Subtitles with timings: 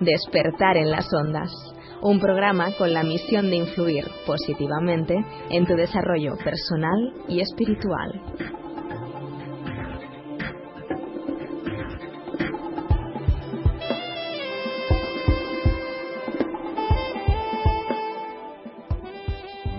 [0.00, 1.50] Despertar en las Ondas,
[2.00, 5.14] un programa con la misión de influir positivamente
[5.50, 8.22] en tu desarrollo personal y espiritual.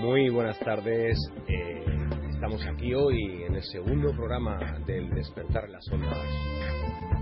[0.02, 1.18] Muy buenas tardes.
[1.48, 1.84] Eh,
[2.30, 7.21] estamos aquí hoy en el segundo programa del Despertar en las Ondas.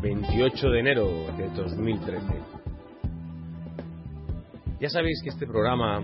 [0.00, 2.26] 28 de enero de 2013.
[4.80, 6.00] Ya sabéis que este programa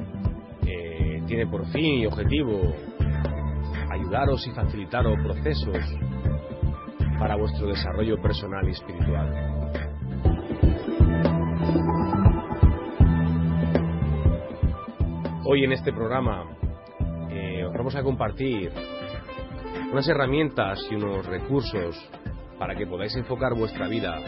[0.67, 2.75] eh, tiene por fin y objetivo
[3.93, 5.79] ayudaros y facilitaros procesos
[7.21, 9.65] para vuestro desarrollo personal y espiritual.
[15.47, 16.47] Hoy en este programa
[17.31, 18.73] eh, os vamos a compartir
[19.93, 21.97] unas herramientas y unos recursos
[22.59, 24.21] para que podáis enfocar vuestra vida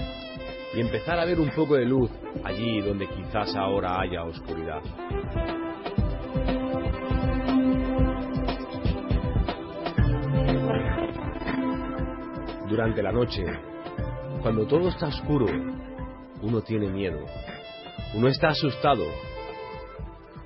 [0.75, 2.11] y empezar a ver un poco de luz
[2.45, 4.83] allí donde quizás ahora haya oscuridad.
[12.69, 13.45] Durante la noche,
[14.43, 15.47] cuando todo está oscuro,
[16.43, 17.25] uno tiene miedo,
[18.15, 19.05] uno está asustado,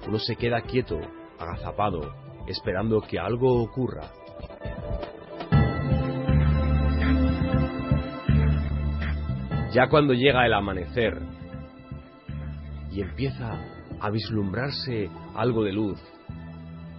[0.07, 1.01] uno se queda quieto,
[1.39, 2.15] agazapado,
[2.47, 4.13] esperando que algo ocurra.
[9.73, 11.23] Ya cuando llega el amanecer
[12.91, 13.57] y empieza
[14.01, 16.01] a vislumbrarse algo de luz,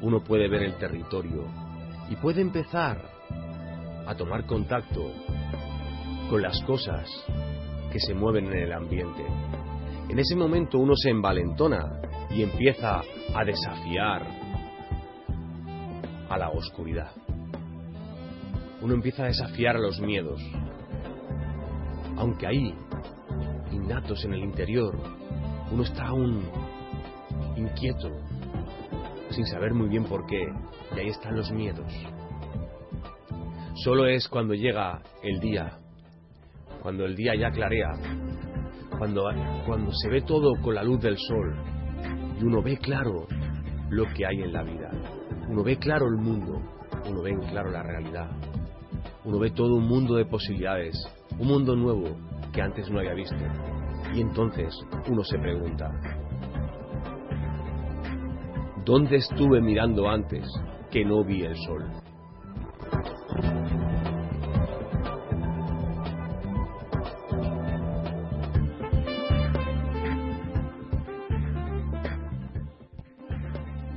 [0.01, 1.47] uno puede ver el territorio
[2.09, 3.01] y puede empezar
[4.07, 5.11] a tomar contacto
[6.29, 7.09] con las cosas
[7.91, 9.25] que se mueven en el ambiente.
[10.07, 13.01] En ese momento uno se envalentona y empieza
[13.35, 14.25] a desafiar
[16.29, 17.11] a la oscuridad.
[18.81, 20.41] Uno empieza a desafiar a los miedos,
[22.21, 22.75] aunque ahí,
[23.71, 24.95] innatos en el interior,
[25.71, 26.43] uno está aún
[27.57, 28.11] inquieto,
[29.31, 30.43] sin saber muy bien por qué,
[30.95, 31.91] y ahí están los miedos.
[33.73, 35.79] Solo es cuando llega el día,
[36.83, 37.89] cuando el día ya clarea,
[38.99, 39.27] cuando,
[39.65, 41.55] cuando se ve todo con la luz del sol,
[42.39, 43.25] y uno ve claro
[43.89, 44.91] lo que hay en la vida,
[45.49, 46.61] uno ve claro el mundo,
[47.09, 48.29] uno ve claro la realidad,
[49.25, 50.95] uno ve todo un mundo de posibilidades,
[51.39, 52.15] un mundo nuevo
[52.51, 53.35] que antes no había visto.
[54.13, 54.75] Y entonces
[55.07, 55.91] uno se pregunta,
[58.83, 60.47] ¿dónde estuve mirando antes
[60.89, 61.85] que no vi el sol?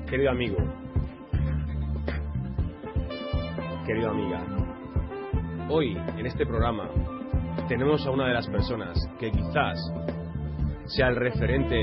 [0.09, 0.59] Querido amigo,
[3.85, 4.41] querida amiga,
[5.69, 6.89] hoy en este programa
[7.69, 9.79] tenemos a una de las personas que quizás
[10.87, 11.83] sea el referente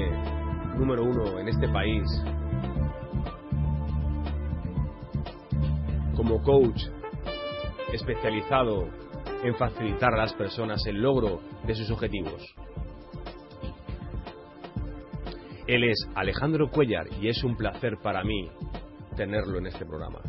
[0.77, 2.03] número uno en este país
[6.15, 6.83] como coach
[7.93, 8.87] especializado
[9.43, 12.43] en facilitar a las personas el logro de sus objetivos.
[15.65, 18.51] Él es Alejandro Cuellar y es un placer para mí
[19.15, 20.21] tenerlo en este programa.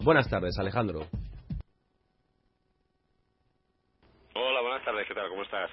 [0.00, 1.06] Buenas tardes, Alejandro.
[4.70, 5.28] Buenas tardes, ¿qué tal?
[5.28, 5.70] ¿Cómo estás?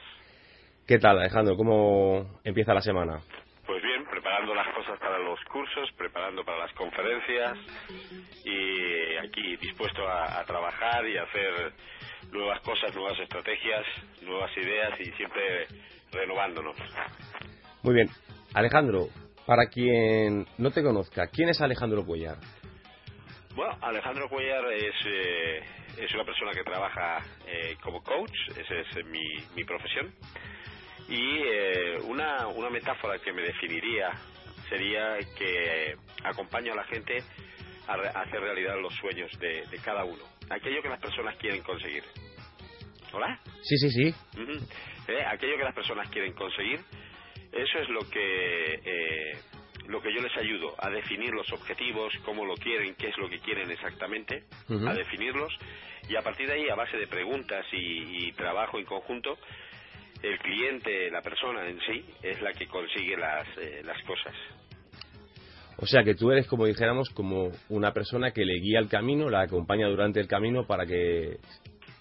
[0.88, 1.56] ¿Qué tal, Alejandro?
[1.56, 3.22] ¿Cómo empieza la semana?
[3.68, 7.60] Pues bien, preparando las cosas para los cursos, preparando para las conferencias
[8.44, 11.74] y aquí dispuesto a, a trabajar y a hacer
[12.32, 13.86] nuevas cosas, nuevas estrategias,
[14.24, 15.68] nuevas ideas y siempre
[16.12, 16.76] renovándonos.
[17.84, 18.10] Muy bien.
[18.56, 19.10] Alejandro,
[19.46, 22.38] para quien no te conozca, ¿quién es Alejandro Cuellar?
[23.58, 25.60] Bueno, Alejandro Cuellar es, eh,
[25.98, 29.24] es una persona que trabaja eh, como coach, esa es mi,
[29.56, 30.14] mi profesión.
[31.10, 34.12] Y eh, una, una metáfora que me definiría
[34.70, 37.18] sería que acompaño a la gente
[37.88, 41.36] a, re- a hacer realidad los sueños de, de cada uno, aquello que las personas
[41.38, 42.04] quieren conseguir.
[43.12, 43.40] ¿Hola?
[43.64, 44.14] Sí, sí, sí.
[45.08, 46.80] Eh, aquello que las personas quieren conseguir,
[47.52, 49.32] eso es lo que eh,
[49.88, 53.30] lo que yo les ayudo a definir los objetivos, cómo lo quieren, qué es lo
[53.30, 55.54] que quieren exactamente, a definirlos
[56.10, 59.38] y a partir de ahí, a base de preguntas y, y trabajo en conjunto,
[60.22, 64.34] el cliente, la persona en sí, es la que consigue las, eh, las cosas.
[65.80, 69.30] O sea que tú eres, como dijéramos, como una persona que le guía el camino,
[69.30, 71.38] la acompaña durante el camino para que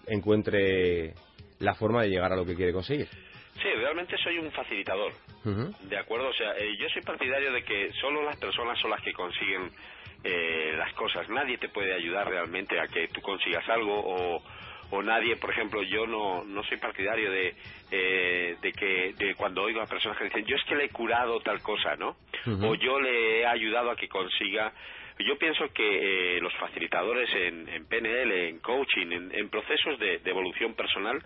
[0.07, 1.13] encuentre
[1.59, 3.07] la forma de llegar a lo que quiere conseguir.
[3.07, 5.11] Sí, realmente soy un facilitador.
[5.81, 9.01] De acuerdo, o sea, eh, yo soy partidario de que solo las personas son las
[9.01, 9.71] que consiguen
[10.23, 11.29] eh, las cosas.
[11.29, 14.43] Nadie te puede ayudar realmente a que tú consigas algo o,
[14.91, 17.55] o nadie, por ejemplo, yo no, no soy partidario de,
[17.91, 20.89] eh, de que de cuando oigo a personas que dicen, yo es que le he
[20.89, 22.17] curado tal cosa, ¿no?
[22.45, 24.71] O yo le he ayudado a que consiga
[25.19, 30.75] yo pienso que eh, los facilitadores en, en, PNL, en coaching, en, procesos de, evolución
[30.75, 31.23] personal,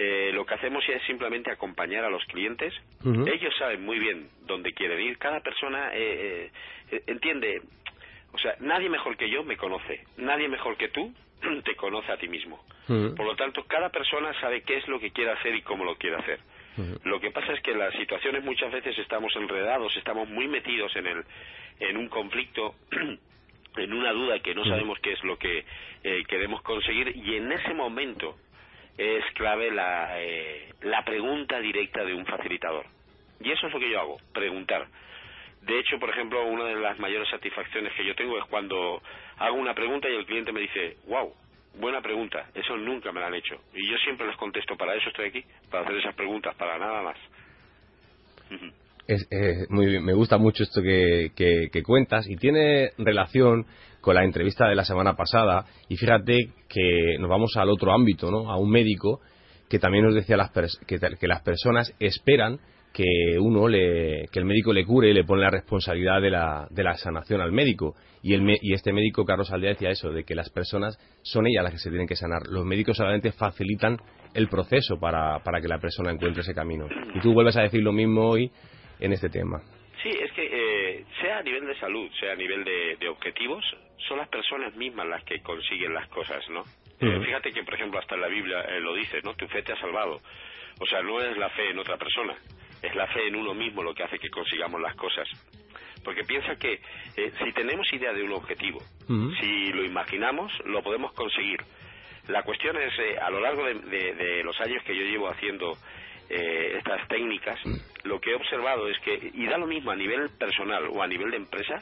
[0.00, 2.72] eh, lo que hacemos es simplemente acompañar a los clientes.
[3.04, 5.18] Ellos saben muy bien dónde quieren ir.
[5.18, 6.52] Cada persona eh,
[7.08, 7.62] entiende.
[8.32, 10.04] O sea, nadie mejor que yo me conoce.
[10.16, 11.12] Nadie mejor que tú
[11.64, 12.62] te conoce a ti mismo.
[12.86, 15.96] Por lo tanto, cada persona sabe qué es lo que quiere hacer y cómo lo
[15.96, 16.38] quiere hacer.
[17.04, 20.94] Lo que pasa es que en las situaciones muchas veces estamos enredados, estamos muy metidos
[20.94, 21.24] en el
[21.80, 22.76] en un conflicto
[23.76, 25.64] en una duda que no sabemos qué es lo que
[26.02, 28.36] eh, queremos conseguir y en ese momento
[28.98, 32.84] es clave la, eh, la pregunta directa de un facilitador.
[33.40, 34.86] Y eso es lo que yo hago, preguntar.
[35.62, 39.00] De hecho, por ejemplo, una de las mayores satisfacciones que yo tengo es cuando
[39.38, 41.32] hago una pregunta y el cliente me dice, wow,
[41.78, 43.54] buena pregunta, eso nunca me lo han hecho.
[43.74, 47.02] Y yo siempre les contesto, para eso estoy aquí, para hacer esas preguntas, para nada
[47.02, 47.16] más.
[49.06, 49.26] Es,
[49.70, 53.66] muy bien, me gusta mucho esto que, que, cuentas y tiene relación
[54.14, 58.50] la entrevista de la semana pasada y fíjate que nos vamos al otro ámbito, ¿no?
[58.50, 59.20] A un médico
[59.68, 60.50] que también nos decía las
[60.86, 62.58] que, que, las personas esperan
[62.92, 66.66] que uno le, que el médico le cure y le pone la responsabilidad de la,
[66.70, 70.24] de la sanación al médico y, el, y este médico Carlos Aldea decía eso de
[70.24, 73.98] que las personas son ellas las que se tienen que sanar los médicos solamente facilitan
[74.34, 77.82] el proceso para, para que la persona encuentre ese camino y tú vuelves a decir
[77.82, 78.50] lo mismo hoy
[79.00, 79.60] en este tema.
[80.02, 80.47] Sí, es que
[81.20, 83.64] sea a nivel de salud, sea a nivel de, objetivos,
[84.08, 86.62] son las personas mismas las que consiguen las cosas, ¿no?
[87.00, 89.34] Eh, fíjate que, por ejemplo, hasta en la Biblia eh, lo dice, ¿no?
[89.34, 90.20] Tu fe te ha salvado.
[90.80, 92.34] O sea, no es la fe en otra persona,
[92.82, 95.28] es la fe en uno mismo lo que hace que consigamos las cosas.
[96.04, 96.80] Porque piensa que
[97.16, 98.78] si tenemos idea de un objetivo,
[99.40, 101.58] si lo imaginamos, lo podemos conseguir.
[102.28, 105.76] La cuestión es, a lo largo de, los años que yo llevo haciendo
[106.30, 107.58] eh, estas técnicas,
[108.04, 111.06] lo que he observado es que, y da lo mismo a nivel personal o a
[111.06, 111.80] nivel de empresa,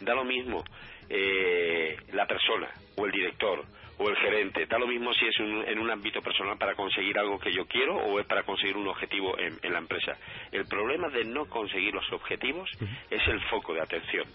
[0.00, 0.62] da lo mismo
[1.08, 3.64] eh, la persona o el director
[3.98, 7.38] o el gerente, da lo mismo si es en un ámbito personal para conseguir algo
[7.38, 10.18] que yo quiero o es para conseguir un objetivo en, la empresa.
[10.52, 12.70] El problema de no conseguir los objetivos
[13.10, 14.26] es el foco de atención.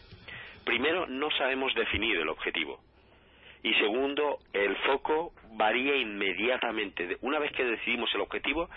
[0.66, 2.80] Primero, no sabemos definir el objetivo.
[3.64, 7.18] Y segundo, el foco varía inmediatamente.
[7.22, 8.68] Una vez que decidimos el objetivo,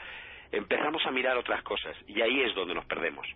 [0.56, 3.26] empezamos a mirar otras cosas y ahí es donde nos perdemos.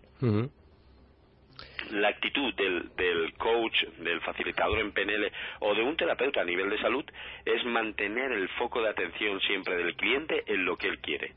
[1.90, 6.70] La actitud del, del coach, del facilitador en PNL o de un terapeuta a nivel
[6.70, 7.04] de salud
[7.44, 11.32] es mantener el foco de atención siempre del cliente en lo que él quiere.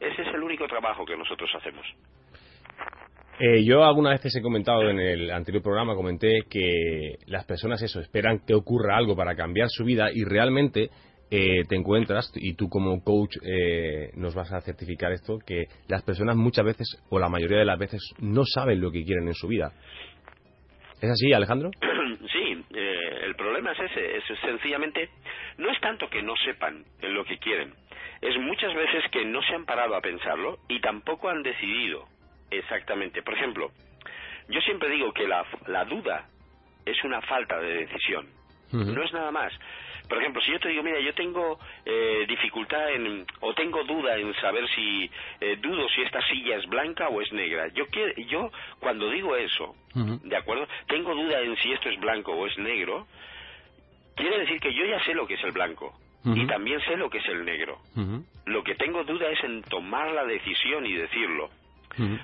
[0.00, 1.84] Ese es el único trabajo que nosotros hacemos.
[3.40, 8.00] Eh, yo algunas veces he comentado en el anterior programa, comenté que las personas eso,
[8.00, 10.90] esperan que ocurra algo para cambiar su vida y realmente
[11.30, 16.02] eh, te encuentras, y tú como coach eh, nos vas a certificar esto, que las
[16.02, 19.34] personas muchas veces, o la mayoría de las veces, no saben lo que quieren en
[19.34, 19.72] su vida.
[21.00, 21.70] ¿Es así, Alejandro?
[22.32, 25.08] Sí, eh, el problema es ese, es sencillamente,
[25.56, 27.72] no es tanto que no sepan lo que quieren,
[28.20, 32.06] es muchas veces que no se han parado a pensarlo y tampoco han decidido
[32.50, 33.22] exactamente.
[33.22, 33.70] Por ejemplo,
[34.48, 36.26] yo siempre digo que la, la duda
[36.84, 38.26] es una falta de decisión,
[38.72, 39.52] no es nada más.
[40.08, 44.16] Por ejemplo, si yo te digo, mira, yo tengo eh, dificultad en, o tengo duda
[44.16, 45.10] en saber si,
[45.40, 47.68] eh, dudo si esta silla es blanca o es negra.
[47.74, 47.84] Yo,
[48.26, 48.50] yo
[48.80, 50.66] cuando digo eso, ¿de acuerdo?
[50.86, 53.06] Tengo duda en si esto es blanco o es negro,
[54.16, 55.94] quiere decir que yo ya sé lo que es el blanco.
[56.24, 57.78] Y también sé lo que es el negro.
[58.46, 61.48] Lo que tengo duda es en tomar la decisión y decirlo.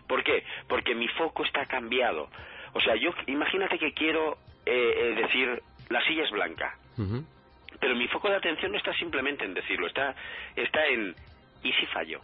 [0.06, 0.44] ¿Por qué?
[0.68, 2.28] Porque mi foco está cambiado.
[2.74, 4.36] O sea, yo imagínate que quiero
[4.66, 6.76] eh, decir la silla es blanca.
[7.84, 10.14] Pero mi foco de atención no está simplemente en decirlo, está,
[10.56, 11.14] está en
[11.62, 12.22] ¿y si fallo?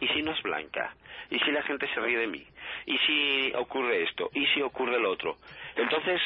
[0.00, 0.94] ¿Y si no es blanca?
[1.28, 2.42] ¿Y si la gente se ríe de mí?
[2.86, 4.30] ¿Y si ocurre esto?
[4.32, 5.36] ¿Y si ocurre lo otro?
[5.76, 6.22] Entonces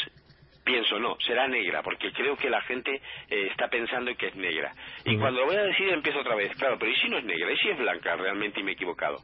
[0.65, 4.73] pienso, no, será negra, porque creo que la gente eh, está pensando que es negra.
[5.05, 7.25] Y cuando lo voy a decir empiezo otra vez, claro, pero ¿y si no es
[7.25, 7.51] negra?
[7.51, 9.19] ¿Y si es blanca realmente y me he equivocado?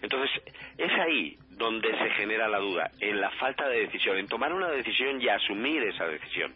[0.00, 0.30] Entonces,
[0.78, 4.70] es ahí donde se genera la duda, en la falta de decisión, en tomar una
[4.70, 6.54] decisión y asumir esa decisión.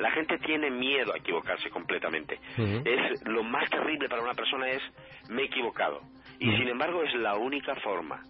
[0.00, 2.38] La gente tiene miedo a equivocarse completamente.
[2.56, 4.82] Es lo más terrible para una persona es
[5.28, 6.00] me he equivocado.
[6.38, 8.22] Y sin embargo es la única forma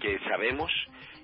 [0.00, 0.72] que sabemos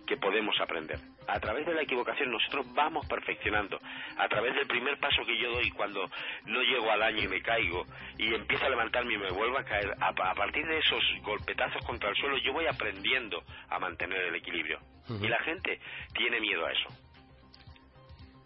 [0.07, 0.99] que podemos aprender.
[1.27, 3.79] A través de la equivocación nosotros vamos perfeccionando.
[4.17, 6.05] A través del primer paso que yo doy cuando
[6.45, 7.85] no llego al año y me caigo
[8.17, 12.11] y empiezo a levantarme y me vuelvo a caer, a, partir de esos golpetazos contra
[12.11, 14.79] el suelo yo voy aprendiendo a mantener el equilibrio.
[15.21, 15.81] Y la gente
[16.15, 17.06] tiene miedo a eso.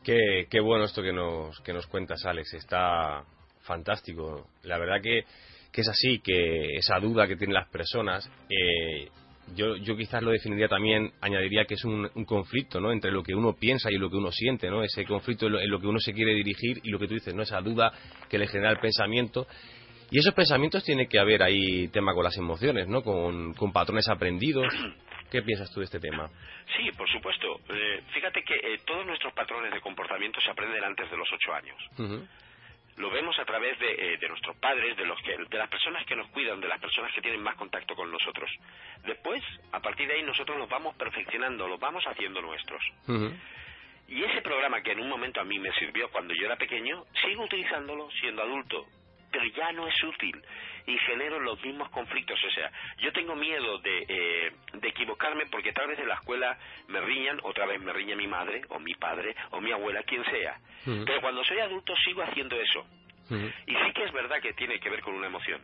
[0.02, 2.54] Qué, bueno esto que nos, que nos cuentas, Alex.
[2.54, 3.25] Está,
[3.62, 4.49] fantástico.
[4.64, 5.25] La verdad que,
[5.71, 9.09] que es así, que esa duda que tienen las personas, eh,
[9.54, 12.92] yo, yo quizás lo definiría también, añadiría que es un, conflicto ¿no?
[12.92, 14.83] entre lo que uno piensa y lo que uno siente, ¿no?
[14.83, 17.42] ese conflicto en lo, que uno se quiere dirigir y lo que tú dices, ¿no?
[17.42, 17.92] esa duda
[18.28, 19.47] que le genera el pensamiento.
[20.11, 23.02] Y esos pensamientos tiene que haber ahí tema con las emociones, ¿no?
[23.02, 24.73] con, con patrones aprendidos.
[25.31, 26.29] ¿Qué piensas tú de este tema?
[26.77, 27.61] Sí, por supuesto.
[27.69, 31.55] Eh, fíjate que eh, todos nuestros patrones de comportamiento se aprenden antes de los ocho
[31.55, 31.79] años
[32.97, 36.15] lo vemos a través de, eh, nuestros padres, de, los que, de las personas que
[36.15, 38.51] nos cuidan, de las personas que tienen más contacto con nosotros.
[39.05, 42.83] Después, a partir de ahí, nosotros los vamos perfeccionando, los vamos haciendo nuestros.
[44.07, 47.05] Y ese programa que en un momento a mí me sirvió cuando yo era pequeño,
[47.25, 48.87] sigo utilizándolo siendo adulto
[49.31, 50.43] pero ya no es útil
[50.87, 52.39] y genero los mismos conflictos.
[52.45, 56.59] O sea, yo tengo miedo de, eh, de equivocarme porque tal vez en la escuela
[56.89, 60.25] me riñan, otra vez me riña mi madre o mi padre o mi abuela, quien
[60.25, 60.59] sea.
[60.85, 62.87] Pero cuando soy adulto sigo haciendo eso.
[63.67, 65.61] Y sí que es verdad que tiene que ver con una emoción.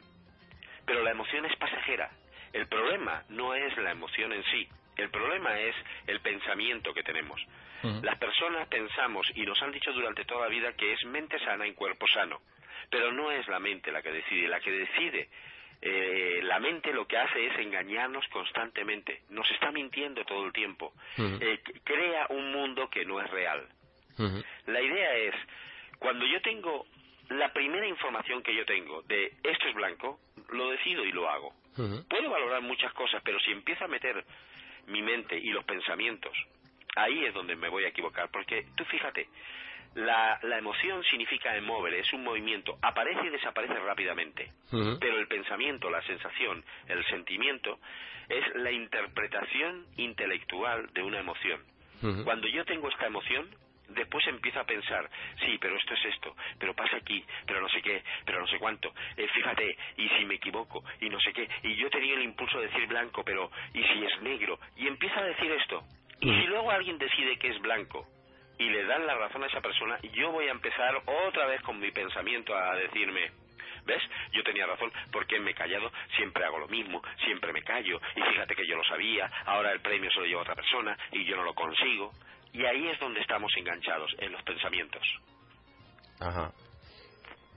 [0.85, 2.11] Pero la emoción es pasajera.
[2.53, 4.69] El problema no es la emoción en sí.
[4.97, 5.75] El problema es
[6.07, 7.41] el pensamiento que tenemos.
[8.03, 11.67] Las personas pensamos y nos han dicho durante toda la vida que es mente sana
[11.67, 12.41] en cuerpo sano.
[12.91, 15.29] Pero no es la mente la que decide, la que decide.
[15.83, 20.95] Eh, la mente lo que hace es engañarnos constantemente, nos está mintiendo todo el tiempo,
[21.19, 23.69] eh, crea un mundo que no es real.
[24.67, 25.35] La idea es,
[25.99, 26.87] cuando yo tengo
[27.29, 30.19] la primera información que yo tengo de esto es blanco,
[30.51, 31.53] lo decido y lo hago.
[32.09, 34.25] Puedo valorar muchas cosas, pero si empiezo a meter
[34.87, 36.33] mi mente y los pensamientos,
[36.97, 39.29] ahí es donde me voy a equivocar, porque tú fíjate,
[39.97, 44.53] la, la, emoción significa emover, es un movimiento, aparece y desaparece rápidamente.
[44.71, 47.79] Pero el pensamiento, la sensación, el sentimiento
[48.29, 51.61] es la interpretación intelectual de una emoción.
[52.25, 53.49] Cuando yo tengo esta emoción,
[53.89, 55.09] después empiezo a pensar,
[55.45, 58.59] sí, pero esto es esto, pero pasa aquí, pero no sé qué, pero no sé
[58.59, 62.25] cuánto, eh, fíjate, y si me equivoco, y no sé qué, y yo tenido el
[62.25, 64.59] impulso de decir blanco, pero ¿y si es negro?
[64.77, 65.85] Y empieza a decir esto.
[66.21, 68.07] Y si luego alguien decide que es blanco,
[68.59, 71.79] y le dan la razón a esa persona, yo voy a empezar otra vez con
[71.79, 73.31] mi pensamiento a decirme,
[73.85, 74.03] ¿ves?
[74.33, 78.23] Yo tenía razón, porque me he callado, siempre hago lo mismo, siempre me callo, y
[78.23, 81.37] fíjate que yo lo sabía, ahora el premio se lo lleva otra persona y yo
[81.37, 82.13] no lo consigo.
[82.53, 85.03] Y ahí es donde estamos enganchados, en los pensamientos.
[86.21, 86.51] Ajá.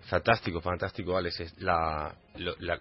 [0.10, 1.54] Fantástico, fantástico, Alex.
[1.60, 2.16] La,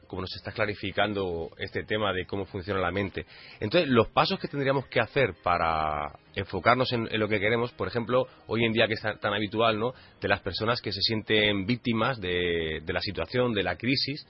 [0.06, 3.26] como nos está clarificando este tema de cómo funciona la mente.
[3.60, 8.26] Entonces, los pasos que tendríamos que hacer para enfocarnos en, lo que queremos, por ejemplo,
[8.46, 9.92] hoy en día que es tan, habitual, ¿no?
[10.22, 14.26] De las personas que se sienten víctimas de, la situación, de la crisis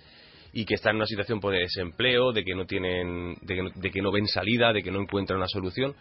[0.53, 4.03] y que están en una situación pues, de desempleo, de que no tienen, de que
[4.03, 5.95] no ven salida, de que no encuentran una solución.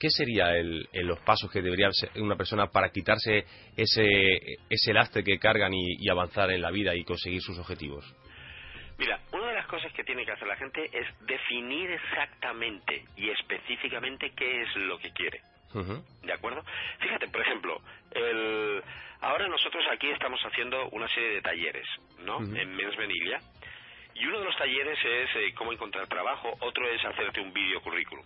[0.00, 3.44] ¿Qué serían los pasos que debería hacer una persona para quitarse
[3.76, 8.04] ese, ese lastre que cargan y, avanzar en la vida y conseguir sus objetivos?
[8.98, 13.28] Mira, una de las cosas que tiene que hacer la gente es definir exactamente y
[13.28, 15.42] específicamente qué es lo que quiere.
[16.22, 16.62] ¿De acuerdo?
[17.00, 17.78] Fíjate, por ejemplo,
[18.12, 18.82] el...
[19.20, 21.86] ahora nosotros aquí estamos haciendo una serie de talleres,
[22.24, 22.38] ¿no?
[22.38, 23.40] En Mens Venilla.
[24.14, 27.82] Y uno de los talleres es eh, cómo encontrar trabajo, otro es hacerte un video
[27.82, 28.24] currículum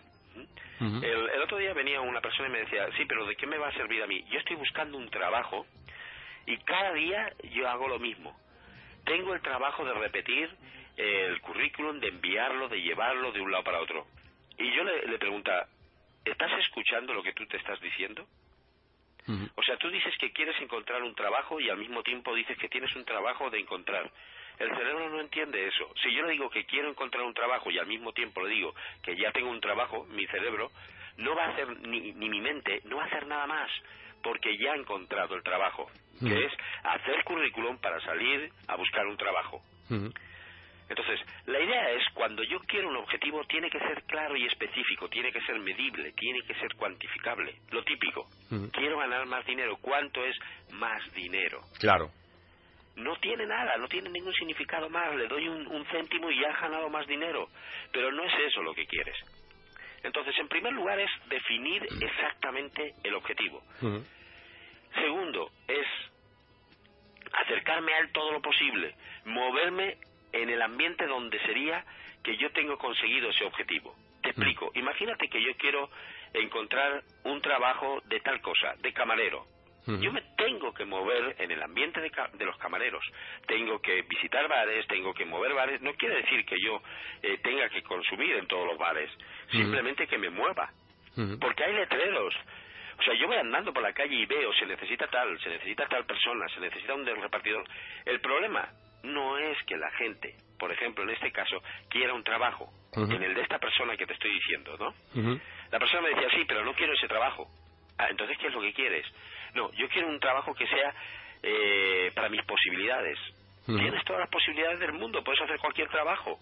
[0.79, 3.67] el, otro día venía una persona y me decía, sí, pero ¿de qué me va
[3.67, 4.23] a servir a mí?
[4.29, 5.65] Yo estoy buscando un trabajo
[6.45, 8.35] y cada día yo hago lo mismo.
[9.05, 10.49] Tengo el trabajo de repetir
[10.97, 14.07] el currículum, de enviarlo, de llevarlo de un lado para otro.
[14.57, 15.67] Y yo le, le pregunta,
[16.25, 18.27] ¿estás escuchando lo que tú te estás diciendo?
[19.55, 22.69] O sea, tú dices que quieres encontrar un trabajo y al mismo tiempo dices que
[22.69, 24.11] tienes un trabajo de encontrar.
[24.61, 25.91] El cerebro no entiende eso.
[26.03, 28.75] Si yo le digo que quiero encontrar un trabajo y al mismo tiempo le digo
[29.01, 30.69] que ya tengo un trabajo, mi cerebro
[31.17, 33.71] no va a hacer, ni, mi mente, no va a hacer nada más,
[34.21, 35.89] porque ya ha encontrado el trabajo,
[36.19, 36.53] que es
[36.83, 39.61] hacer currículum para salir a buscar un trabajo.
[40.89, 45.09] Entonces, la idea es, cuando yo quiero un objetivo, tiene que ser claro y específico,
[45.09, 47.55] tiene que ser medible, tiene que ser cuantificable.
[47.71, 48.27] Lo típico,
[48.73, 49.77] quiero ganar más dinero.
[49.81, 50.37] ¿Cuánto es
[50.71, 51.61] más dinero?
[51.79, 52.11] Claro
[52.95, 56.61] no tiene nada, no tiene ningún significado más, le doy un, céntimo y ya ha
[56.61, 57.49] ganado más dinero,
[57.91, 59.15] pero no es eso lo que quieres.
[60.03, 63.63] Entonces, en primer lugar es definir exactamente el objetivo.
[64.95, 65.85] Segundo, es
[67.33, 68.95] acercarme a él todo lo posible,
[69.25, 69.97] moverme
[70.33, 71.85] en el ambiente donde sería
[72.23, 73.95] que yo tengo conseguido ese objetivo.
[74.21, 75.89] Te explico, imagínate que yo quiero
[76.33, 79.45] encontrar un trabajo de tal cosa, de camarero.
[79.87, 83.05] Yo me tengo que mover en el ambiente de, los camareros,
[83.45, 85.81] tengo que visitar bares, tengo que mover bares.
[85.81, 86.81] No quiere decir que yo
[87.21, 89.11] eh, tenga que consumir en todos los bares,
[89.51, 90.71] simplemente que me mueva.
[91.39, 92.33] Porque hay letreros.
[92.97, 95.85] O sea, yo voy andando por la calle y veo, se necesita tal, se necesita
[95.87, 97.63] tal persona, se necesita un repartidor.
[98.05, 98.67] El problema
[99.03, 103.35] no es que la gente, por ejemplo, en este caso, quiera un trabajo, en el
[103.35, 105.39] de esta persona que te estoy diciendo, ¿no?
[105.71, 107.47] La persona me decía, sí, pero no quiero ese trabajo.
[107.97, 109.05] Ah, entonces, ¿qué es lo que quieres?
[109.53, 110.93] No, yo quiero un trabajo que sea
[111.43, 113.17] eh, para mis posibilidades.
[113.65, 116.39] Tienes todas las posibilidades del mundo, puedes hacer cualquier trabajo.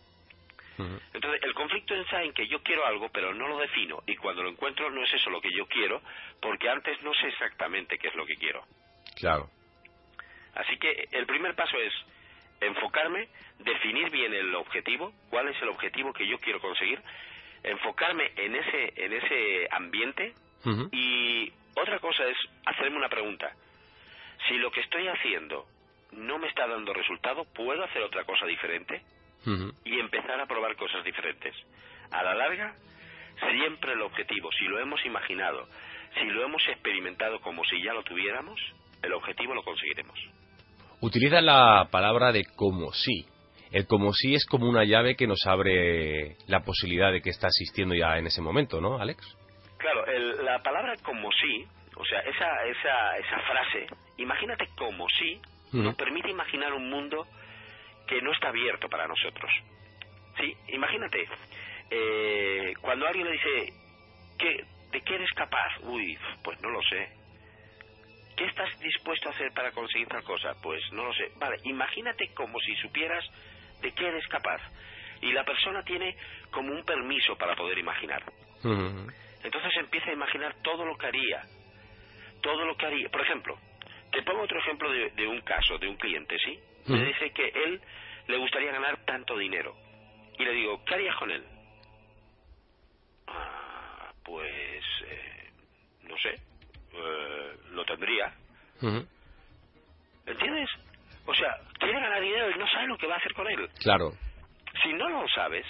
[1.14, 4.44] Entonces, el conflicto está en que yo quiero algo, pero no lo defino, y cuando
[4.44, 6.02] lo encuentro no es eso lo que yo quiero,
[6.42, 8.64] porque antes no sé exactamente qué es lo que quiero.
[9.18, 9.50] Claro.
[10.56, 11.94] Así que el primer paso es
[12.62, 13.28] enfocarme,
[13.60, 17.02] definir bien el objetivo, cuál es el objetivo que yo quiero conseguir,
[17.64, 20.34] enfocarme en ese, en ese ambiente
[20.92, 23.52] y otra cosa es hacerme una pregunta.
[24.48, 25.66] Si lo que estoy haciendo
[26.12, 29.02] no me está dando resultado, ¿puedo hacer otra cosa diferente?
[29.86, 31.56] Y empezar a probar cosas diferentes.
[32.12, 32.76] A la larga,
[33.52, 35.68] siempre el objetivo, si lo hemos imaginado,
[36.20, 38.60] si lo hemos experimentado como si ya lo tuviéramos,
[39.02, 40.20] el objetivo lo conseguiremos.
[41.02, 43.26] Utiliza la palabra de como si.
[43.72, 47.48] El como si es como una llave que nos abre la posibilidad de que está
[47.48, 49.38] existiendo ya en ese momento, ¿no, Alex?
[49.80, 50.06] Claro,
[50.44, 56.30] la palabra como si, o sea, esa, esa, esa frase, imagínate como si, nos permite
[56.30, 57.26] imaginar un mundo
[58.06, 59.50] que no está abierto para nosotros.
[60.38, 60.56] ¿Sí?
[60.74, 61.28] Imagínate,
[61.90, 63.74] eh, cuando alguien le dice,
[64.38, 65.80] ¿qué, ¿de qué eres capaz?
[65.84, 67.10] Uy, pues no lo sé.
[68.36, 70.56] ¿Qué estás dispuesto a hacer para conseguir tal cosa?
[70.62, 71.32] Pues no lo sé.
[71.38, 73.24] Vale, imagínate como si supieras
[73.82, 74.62] de qué eres capaz.
[75.22, 76.16] Y la persona tiene
[76.52, 78.24] como un permiso para poder imaginar.
[79.44, 81.42] Entonces empieza a imaginar todo lo que haría.
[82.42, 83.10] Todo lo que haría.
[83.10, 83.58] Por ejemplo,
[84.12, 86.60] te pongo otro ejemplo de, un caso, de un cliente, ¿sí?
[86.88, 87.82] Me dice que él
[88.28, 89.76] le gustaría ganar tanto dinero.
[90.38, 91.44] Y le digo, ¿qué harías con él?
[93.28, 95.52] Ah, pues, eh,
[96.04, 96.36] no sé,
[96.94, 98.34] eh, lo tendría.
[100.26, 100.70] ¿Entiendes?
[101.26, 103.70] O sea, quiere ganar dinero y no sabe lo que va a hacer con él.
[103.80, 104.12] Claro.
[104.82, 105.66] Si no lo sabes,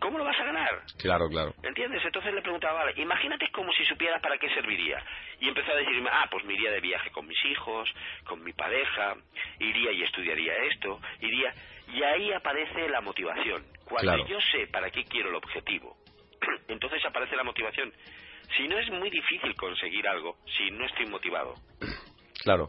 [0.00, 0.82] ¿cómo lo vas a ganar?
[0.98, 1.54] Claro, claro.
[1.62, 2.02] ¿Entiendes?
[2.04, 5.02] Entonces le preguntaba, vale, imagínate como si supieras para qué serviría.
[5.38, 7.88] Y empezó a decirme, ah, pues me iría de viaje con mis hijos,
[8.24, 9.16] con mi pareja,
[9.58, 11.52] iría y estudiaría esto, iría...
[11.92, 13.64] Y ahí aparece la motivación.
[13.84, 15.96] Cuando yo sé para qué quiero el objetivo,
[16.68, 17.92] entonces aparece la motivación.
[18.56, 21.54] Si no es muy difícil conseguir algo, si no estoy motivado.
[22.42, 22.68] Claro.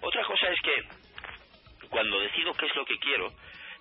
[0.00, 3.28] Otra cosa es que cuando decido qué es lo que quiero,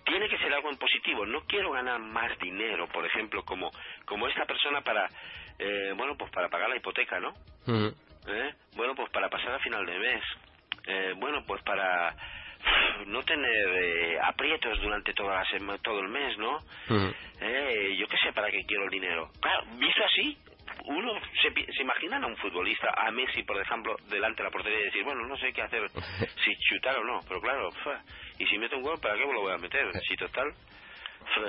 [0.07, 1.25] tiene que ser algo en positivo.
[1.25, 3.69] No quiero ganar más dinero, por ejemplo, como
[4.05, 5.07] como esta persona para,
[5.59, 7.33] eh, bueno, pues para pagar la hipoteca, ¿no?
[8.27, 8.53] ¿Eh?
[8.75, 10.23] Bueno, pues para pasar a final de mes.
[10.87, 12.15] Eh, bueno, pues para
[13.07, 16.57] no tener eh, aprietos durante toda la todo el mes, ¿no?
[17.41, 19.29] eh, yo qué sé para qué quiero el dinero.
[19.41, 20.37] Claro, visto así,
[20.85, 24.79] uno se, se imagina a un futbolista, a Messi, por ejemplo, delante de la portería
[24.79, 25.89] y decir, bueno, no sé qué hacer,
[26.45, 27.69] si chutar o no, pero claro,
[28.39, 29.91] y si meto un gol, ¿para qué me lo voy a meter?
[30.07, 30.53] Si total,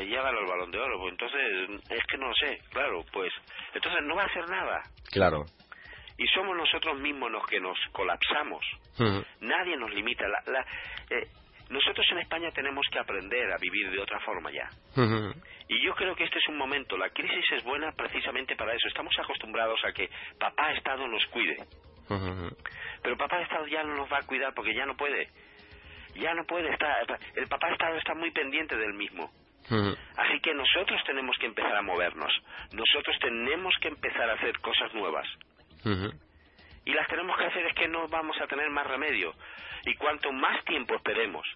[0.09, 3.33] ya gano el balón de oro, pues entonces es que no lo sé, claro, pues
[3.75, 4.83] entonces no va a hacer nada.
[5.11, 5.45] Claro
[6.19, 8.65] y somos nosotros mismos los que nos colapsamos.
[9.41, 10.27] Nadie nos limita.
[10.27, 10.67] La,
[11.11, 11.29] eh,
[11.71, 14.69] nosotros en España tenemos que aprender a vivir de otra forma ya.
[15.69, 18.89] Y yo creo que este es un momento, la crisis es buena precisamente para eso.
[18.89, 21.57] Estamos acostumbrados a que papá Estado nos cuide.
[23.03, 25.29] Pero papá Estado ya no nos va a cuidar porque ya no puede.
[26.15, 27.19] Ya no puede estar.
[27.35, 29.31] El papá Estado está muy pendiente del mismo.
[30.17, 32.33] Así que nosotros tenemos que empezar a movernos.
[32.73, 35.27] Nosotros tenemos que empezar a hacer cosas nuevas.
[36.85, 39.35] Y las tenemos que hacer es que no vamos a tener más remedio.
[39.85, 41.47] Y cuanto más tiempo esperemos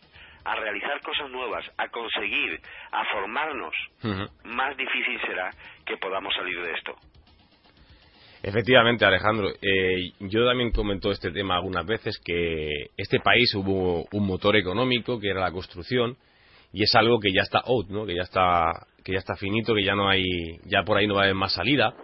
[0.45, 2.61] a realizar cosas nuevas, a conseguir,
[2.91, 3.75] a formarnos,
[4.45, 5.51] más difícil será
[5.87, 6.97] que podamos salir de esto.
[8.42, 9.50] Efectivamente, Alejandro.
[9.50, 15.20] Eh, yo también comento este tema algunas veces que este país hubo un motor económico
[15.20, 16.16] que era la construcción
[16.72, 18.05] y es algo que ya está out, ¿no?
[18.05, 18.72] Que ya está
[19.05, 20.24] que ya está finito, que ya no hay
[20.64, 21.94] ya por ahí no va a haber más salida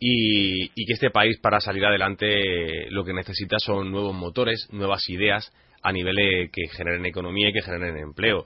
[0.00, 5.52] y, que este país para salir adelante lo que necesita son nuevos motores, nuevas ideas
[5.82, 8.44] a nivel que generen economía y que generen empleo.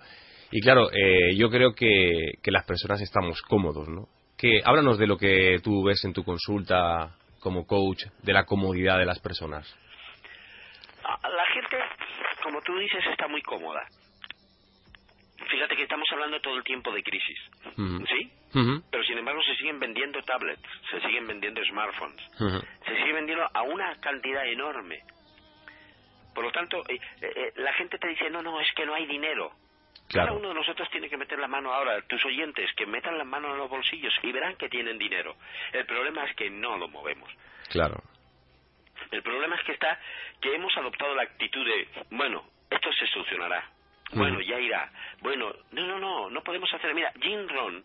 [0.51, 4.09] Y claro, eh, yo creo que, las personas estamos cómodos, ¿no?
[4.43, 8.99] Que, háblanos de lo que tú ves en tu consulta como coach, de la comodidad
[8.99, 9.73] de las personas.
[11.05, 11.77] Ah, la gente,
[12.43, 13.87] como tú dices, está muy cómoda
[15.53, 17.39] fíjate que estamos hablando todo el tiempo de crisis,
[17.77, 18.33] ¿sí?
[18.91, 22.21] Pero sin embargo se siguen vendiendo tablets, se siguen vendiendo smartphones,
[22.87, 25.01] se sigue vendiendo a una cantidad enorme.
[26.35, 28.95] Por lo tanto, eh, eh, eh, la gente te dice, no, no, es que no
[28.95, 29.53] hay dinero.
[30.13, 33.27] Cada uno de nosotros tiene que meter la mano ahora, tus oyentes, que metan las
[33.27, 35.37] manos en los bolsillos y verán que tienen dinero.
[35.73, 37.31] El problema es que no lo movemos.
[37.71, 38.03] Claro.
[39.11, 39.99] El problema es que está,
[40.41, 43.71] que hemos adoptado la actitud de, bueno, esto se solucionará.
[44.13, 44.93] Bueno, ya irá.
[45.21, 46.95] Bueno, no, no, no, no podemos hacer.
[46.95, 47.83] Mira, Jim Ron,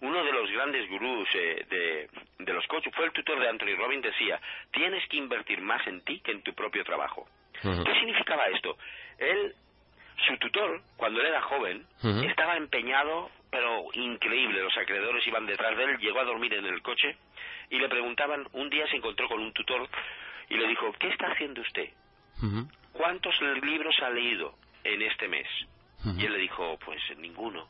[0.00, 3.74] uno de los grandes gurús eh, de, de los coaches, fue el tutor de Anthony
[3.78, 4.38] Robbins, decía,
[4.70, 7.26] tienes que invertir más en ti que en tu propio trabajo.
[7.62, 8.76] ¿Qué significaba esto?
[9.18, 9.54] Él
[10.22, 11.86] su tutor, cuando él era joven,
[12.24, 14.62] estaba empeñado, pero increíble.
[14.62, 17.16] Los acreedores iban detrás de él, llegó a dormir en el coche
[17.70, 19.88] y le preguntaban, un día se encontró con un tutor
[20.48, 21.90] y le dijo, ¿qué está haciendo usted?
[22.92, 24.54] ¿Cuántos libros ha leído
[24.84, 25.46] en este mes?
[26.18, 27.68] Y él le dijo, pues ninguno.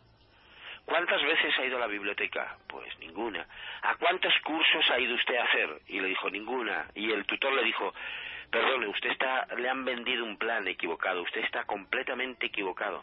[0.85, 2.57] ¿Cuántas veces ha ido a la biblioteca?
[2.67, 3.47] Pues ninguna.
[3.83, 5.81] ¿A cuántos cursos ha ido usted a hacer?
[5.89, 6.87] Y le dijo, ninguna.
[6.95, 7.95] Y el tutor le dijo,
[8.53, 13.03] Perdone, usted está, le han vendido un plan equivocado, usted está completamente equivocado,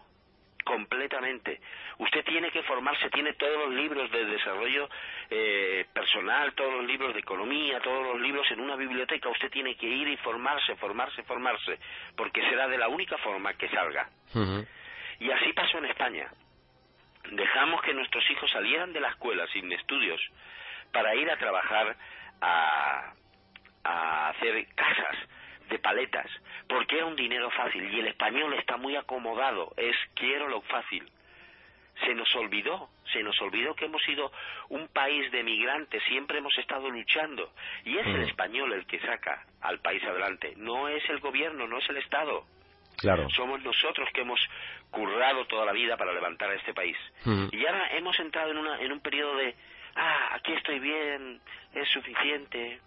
[0.63, 1.59] completamente.
[1.97, 4.87] Usted tiene que formarse, tiene todos los libros de desarrollo
[5.27, 9.75] eh, personal, todos los libros de economía, todos los libros en una biblioteca, usted tiene
[9.75, 11.79] que ir y formarse, formarse, formarse,
[12.15, 14.07] porque será de la única forma que salga.
[15.19, 16.31] Y así pasó en España.
[17.31, 20.21] Dejamos que nuestros hijos salieran de la escuela sin estudios
[20.91, 21.95] para ir a trabajar
[22.39, 23.13] a,
[23.83, 25.17] a hacer casas
[25.69, 26.29] de paletas,
[26.67, 31.09] porque era un dinero fácil y el español está muy acomodado, es quiero lo fácil.
[32.05, 34.31] Se nos olvidó, se nos olvidó que hemos sido
[34.69, 37.51] un país de migrantes, siempre hemos estado luchando
[37.83, 38.29] y es el mm.
[38.29, 42.45] español el que saca al país adelante, no es el gobierno, no es el Estado.
[42.97, 43.29] Claro.
[43.29, 44.39] Somos nosotros que hemos
[44.91, 46.97] currado toda la vida para levantar a este país.
[47.25, 47.47] Mm.
[47.51, 49.55] Y ahora hemos entrado en, una, en un periodo de,
[49.95, 51.39] ah, aquí estoy bien,
[51.73, 52.79] es suficiente,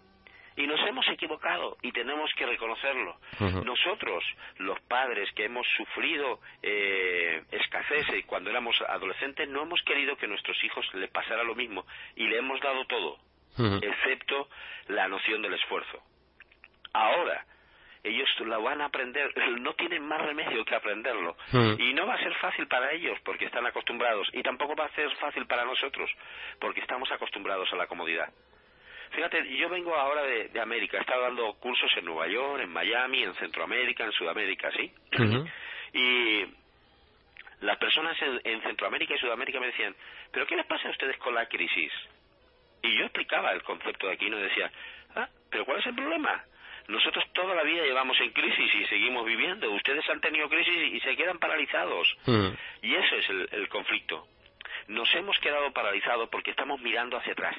[0.55, 3.17] y nos hemos equivocado y tenemos que reconocerlo.
[3.39, 4.23] Nosotros,
[4.57, 10.29] los padres que hemos sufrido eh, escasez cuando éramos adolescentes, no hemos querido que a
[10.29, 11.85] nuestros hijos le pasara lo mismo
[12.15, 13.17] y le hemos dado todo,
[13.81, 14.49] excepto
[14.87, 16.01] la noción del esfuerzo.
[16.93, 17.45] Ahora,
[18.03, 21.35] ellos lo van a aprender, no tienen más remedio que aprenderlo.
[21.79, 24.95] Y no va a ser fácil para ellos porque están acostumbrados y tampoco va a
[24.95, 26.09] ser fácil para nosotros
[26.59, 28.31] porque estamos acostumbrados a la comodidad.
[29.13, 33.23] Fíjate, yo vengo ahora de, América, he estado dando cursos en Nueva York, en Miami,
[33.23, 34.91] en Centroamérica, en Sudamérica, ¿sí?
[35.93, 36.45] Y
[37.61, 39.95] las personas en, Centroamérica y Sudamérica me decían,
[40.31, 41.91] ¿pero qué les pasa a ustedes con la crisis?
[42.81, 44.71] Y yo explicaba el concepto de aquí, no decía,
[45.15, 46.43] ah, ¿pero cuál es el problema?
[46.87, 49.71] Nosotros toda la vida llevamos en crisis y seguimos viviendo.
[49.71, 52.13] Ustedes han tenido crisis y se quedan paralizados.
[52.81, 54.27] Y eso es el, conflicto.
[54.87, 57.55] Nos hemos quedado paralizados porque estamos mirando hacia atrás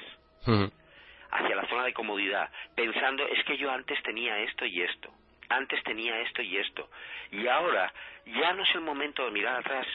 [1.35, 5.09] hacia la zona de comodidad, pensando es que yo antes tenía esto y esto,
[5.49, 6.89] antes tenía esto y esto,
[7.31, 7.93] y ahora
[8.25, 9.87] ya no es el momento de mirar atrás.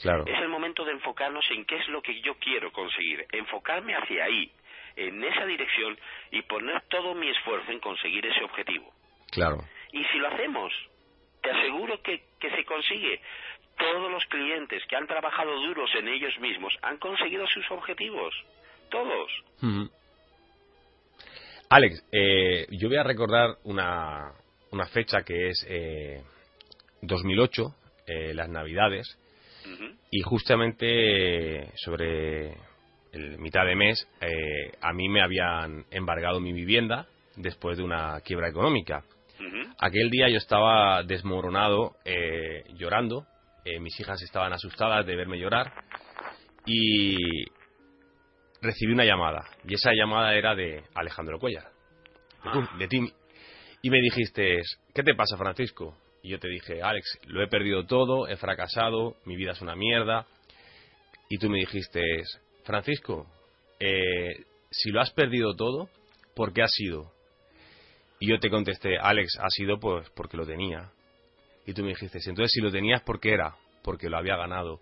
[0.00, 0.24] Claro.
[0.26, 4.24] Es el momento de enfocarnos en qué es lo que yo quiero conseguir, enfocarme hacia
[4.24, 4.50] ahí,
[4.96, 5.98] en esa dirección
[6.30, 8.92] y poner todo mi esfuerzo en conseguir ese objetivo.
[9.30, 9.58] Claro.
[9.92, 10.72] Y si lo hacemos,
[11.42, 13.20] te aseguro que, que se consigue.
[13.76, 18.34] Todos los clientes que han trabajado duros en ellos mismos han conseguido sus objetivos.
[18.90, 19.30] Todos.
[21.70, 24.32] Alex, eh, yo voy a recordar una,
[24.70, 26.22] una fecha que es eh,
[27.02, 27.74] 2008,
[28.06, 29.18] eh, las Navidades,
[30.10, 32.52] y justamente sobre
[33.12, 38.20] el mitad de mes eh, a mí me habían embargado mi vivienda después de una
[38.20, 39.04] quiebra económica.
[39.78, 41.96] Aquel día yo estaba desmoronado,
[42.74, 43.26] llorando,
[43.80, 45.72] mis hijas estaban asustadas de verme llorar
[46.66, 47.16] y
[48.64, 51.70] recibí una llamada y esa llamada era de Alejandro Cuellar,
[52.78, 53.00] de, ti.
[53.82, 54.62] Y me dijiste,
[54.94, 55.96] ¿qué te pasa, Francisco?
[56.22, 59.76] Y yo te dije, Alex, lo he perdido todo, he fracasado, mi vida es una
[59.76, 60.26] mierda.
[61.28, 62.02] Y tú me dijiste,
[62.64, 63.26] Francisco,
[63.78, 65.88] eh, si lo has perdido todo,
[66.34, 67.12] ¿por qué ha sido?
[68.18, 70.90] Y yo te contesté, Alex, ha sido pues porque lo tenía.
[71.66, 73.56] Y tú me dijiste, entonces si lo tenías, ¿por qué era?
[73.82, 74.80] Porque lo había ganado.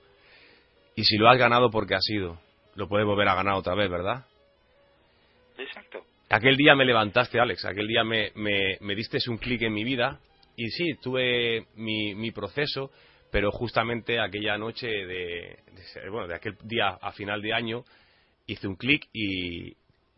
[0.94, 2.38] Y si lo has ganado, ¿por qué ha sido?
[2.74, 4.24] Lo puedes volver a ganar otra vez, ¿verdad?
[5.58, 6.04] Exacto.
[6.30, 10.18] Aquel día me levantaste, Alex, aquel día me, me, diste un clic en mi vida
[10.56, 12.90] y sí, tuve mi, mi proceso,
[13.30, 15.58] pero justamente aquella noche de,
[16.10, 17.84] bueno, de aquel día a final de año
[18.46, 19.74] hice un clic y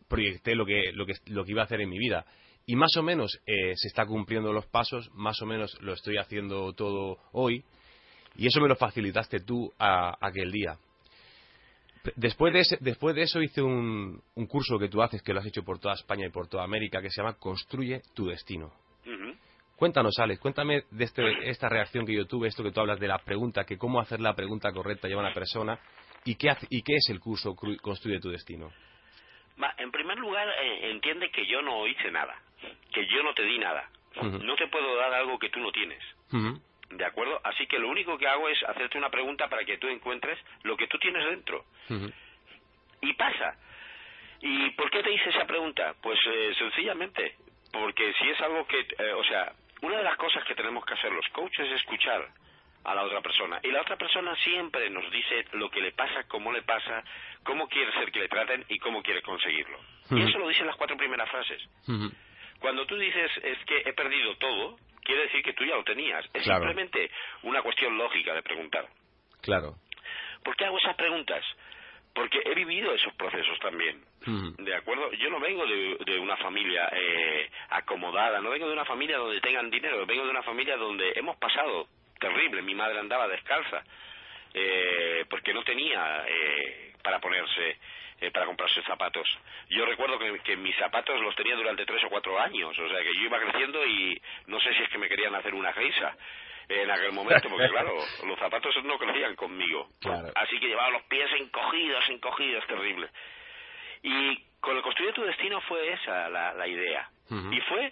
[0.07, 2.25] proyecté lo que, lo, que, lo que iba a hacer en mi vida.
[2.65, 6.17] Y más o menos eh, se está cumpliendo los pasos, más o menos lo estoy
[6.17, 7.63] haciendo todo hoy,
[8.37, 10.77] y eso me lo facilitaste tú a, aquel día.
[12.15, 15.63] Después de, después de eso hice un, curso que tú haces, que lo has hecho
[15.63, 18.71] por toda España y por toda América, que se llama Construye tu destino.
[19.75, 23.09] Cuéntanos, Alex, cuéntame de este, esta reacción que yo tuve, esto que tú hablas de
[23.09, 25.77] la pregunta, que cómo hacer la pregunta correcta lleva a una persona
[26.23, 28.71] y qué, y qué es el curso Construye tu Destino.
[29.77, 32.35] en primer lugar, eh, entiende que yo no hice nada,
[32.93, 33.89] que yo no te di nada.
[34.21, 36.01] No te puedo dar algo que tú no tienes.
[36.95, 37.41] ¿De acuerdo?
[37.43, 40.77] Así que lo único que hago es hacerte una pregunta para que tú encuentres lo
[40.77, 41.65] que tú tienes dentro.
[43.01, 43.57] Y pasa.
[44.41, 45.95] ¿Y por qué te hice esa pregunta?
[46.01, 47.35] Pues eh, sencillamente,
[47.71, 50.93] porque si es algo que, eh, o sea, una de las cosas que tenemos que
[50.93, 52.29] hacer los coaches es escuchar
[52.83, 53.59] a la otra persona.
[53.63, 57.03] Y la otra persona siempre nos dice lo que le pasa, cómo le pasa,
[57.43, 59.79] cómo quiere ser que le traten y cómo quiere conseguirlo.
[60.11, 61.61] Y eso lo dicen las cuatro primeras frases.
[62.59, 66.25] Cuando tú dices es que he perdido todo, quiere decir que tú ya lo tenías.
[66.33, 67.09] Es simplemente
[67.43, 68.87] una cuestión lógica de preguntar.
[69.41, 69.75] Claro.
[70.43, 71.43] ¿Por qué hago esas preguntas?
[72.13, 74.03] Porque he vivido esos procesos también.
[74.57, 75.11] ¿De acuerdo?
[75.13, 79.69] Yo no vengo de, una familia eh, acomodada, no vengo de una familia donde tengan
[79.69, 81.87] dinero, vengo de una familia donde hemos pasado
[82.19, 82.61] terrible.
[82.61, 83.83] Mi madre andaba descalza
[84.57, 87.77] eh, porque no tenía eh, para ponerse,
[88.21, 89.27] eh, para comprarse zapatos.
[89.69, 93.13] Yo recuerdo que, mis zapatos los tenía durante tres o cuatro años, o sea que
[93.15, 96.15] yo iba creciendo y no sé si es que me querían hacer una geisa
[96.69, 99.89] en aquel momento, porque claro, los zapatos no crecían conmigo.
[100.35, 103.09] Así que llevaba los pies encogidos, encogidos, terrible.
[104.03, 107.09] Y con el construir tu destino fue esa la, idea.
[107.51, 107.91] Y fue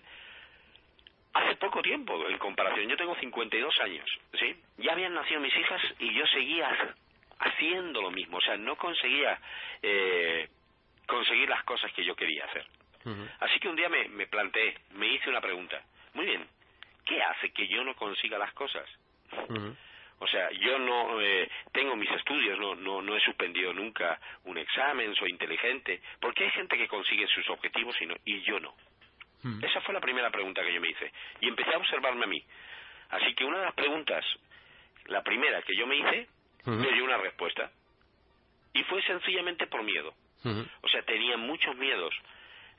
[1.34, 2.88] hace poco tiempo, en comparación.
[2.88, 4.56] Yo tengo 52 años, ¿sí?
[4.78, 6.96] Ya habían nacido mis hijas y yo seguía
[7.40, 8.38] haciendo lo mismo.
[8.38, 9.40] O sea, no conseguía
[9.82, 10.48] eh,
[11.08, 12.66] conseguir las cosas que yo quería hacer.
[13.42, 15.82] Así que un día me, me planteé, me hice una pregunta.
[16.14, 16.48] Muy bien,
[17.06, 18.88] ¿qué hace que yo no consiga las cosas?
[20.20, 24.58] O sea, yo no eh, tengo mis estudios, no, no, no he suspendido nunca un
[24.58, 28.74] examen, soy inteligente, porque hay gente que consigue sus objetivos y, no, y yo no.
[29.62, 31.12] Esa fue la primera pregunta que yo me hice.
[31.42, 32.44] Y empecé a observarme a mí.
[33.10, 34.26] Así que una de las preguntas,
[35.08, 36.28] la primera que yo me hice,
[36.66, 37.72] me dio una respuesta.
[38.74, 40.14] Y fue sencillamente por miedo.
[40.82, 42.14] O sea, tenía muchos miedos.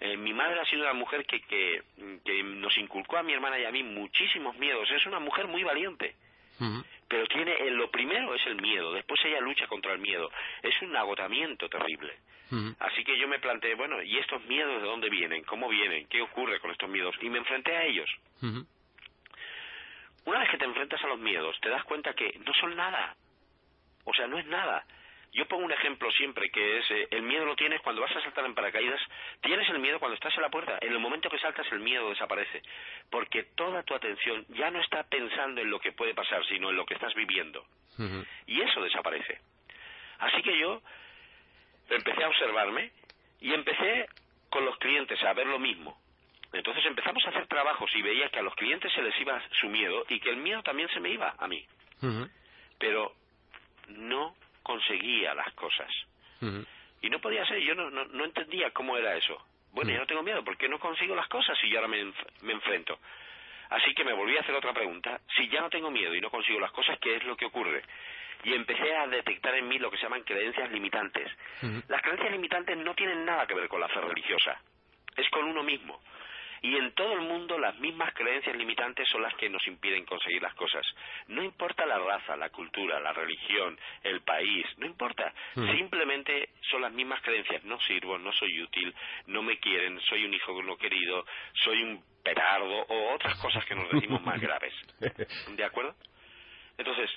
[0.00, 1.82] Eh, mi madre ha sido una mujer que, que,
[2.24, 4.90] que, nos inculcó a mi hermana y a mí muchísimos miedos.
[4.90, 6.16] Es una mujer muy valiente.
[7.14, 10.32] Pero tiene, eh, lo primero es el miedo, después ella lucha contra el miedo.
[10.60, 12.12] Es un agotamiento terrible.
[12.80, 15.44] Así que yo me planteé, bueno, ¿y estos miedos de dónde vienen?
[15.44, 16.08] ¿Cómo vienen?
[16.08, 17.14] ¿Qué ocurre con estos miedos?
[17.20, 18.10] Y me enfrenté a ellos.
[20.24, 23.14] Una vez que te enfrentas a los miedos, te das cuenta que no son nada.
[24.02, 24.84] O sea, no es nada.
[25.34, 28.22] Yo pongo un ejemplo siempre que es eh, el miedo lo tienes cuando vas a
[28.22, 29.00] saltar en paracaídas,
[29.42, 32.08] tienes el miedo cuando estás en la puerta, en el momento que saltas el miedo
[32.08, 32.62] desaparece,
[33.10, 36.76] porque toda tu atención ya no está pensando en lo que puede pasar, sino en
[36.76, 37.66] lo que estás viviendo.
[38.46, 39.40] Y eso desaparece.
[40.18, 40.80] Así que yo
[41.90, 42.92] empecé a observarme
[43.40, 44.06] y empecé
[44.50, 45.98] con los clientes a ver lo mismo.
[46.52, 49.68] Entonces empezamos a hacer trabajos y veía que a los clientes se les iba su
[49.68, 51.66] miedo y que el miedo también se me iba a mí.
[52.78, 53.14] Pero
[53.88, 55.88] no conseguía las cosas.
[57.00, 59.40] Y no podía ser, yo no, no, entendía cómo era eso.
[59.72, 62.04] Bueno, yo no tengo miedo, ¿por qué no consigo las cosas y yo ahora me,
[62.42, 62.98] me enfrento?
[63.70, 65.20] Así que me volví a hacer otra pregunta.
[65.36, 67.82] Si ya no tengo miedo y no consigo las cosas, ¿qué es lo que ocurre?
[68.44, 71.30] Y empecé a detectar en mí lo que se llaman creencias limitantes.
[71.88, 74.60] Las creencias limitantes no tienen nada que ver con la fe religiosa,
[75.16, 76.00] es con uno mismo.
[76.64, 80.40] Y en todo el mundo las mismas creencias limitantes son las que nos impiden conseguir
[80.40, 80.82] las cosas.
[81.28, 85.30] No importa la raza, la cultura, la religión, el país, no importa.
[85.54, 87.62] Simplemente son las mismas creencias.
[87.64, 88.94] No sirvo, no soy útil,
[89.26, 93.74] no me quieren, soy un hijo no querido, soy un petardo o otras cosas que
[93.74, 94.72] nos decimos más graves.
[95.54, 95.94] ¿De acuerdo?
[96.78, 97.10] Entonces,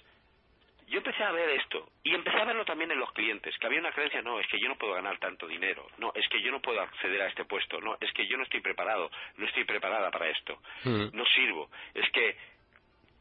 [0.88, 3.80] yo empecé a ver esto y empecé a verlo también en los clientes, que había
[3.80, 6.50] una creencia, no, es que yo no puedo ganar tanto dinero, no, es que yo
[6.50, 9.66] no puedo acceder a este puesto, no, es que yo no estoy preparado, no estoy
[9.66, 11.08] preparada para esto, mm.
[11.14, 12.38] no sirvo, es que...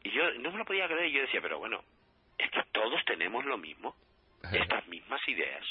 [0.03, 1.83] Y yo no me lo podía creer y yo decía, pero bueno,
[2.37, 3.95] es que todos tenemos lo mismo,
[4.53, 5.65] estas mismas ideas,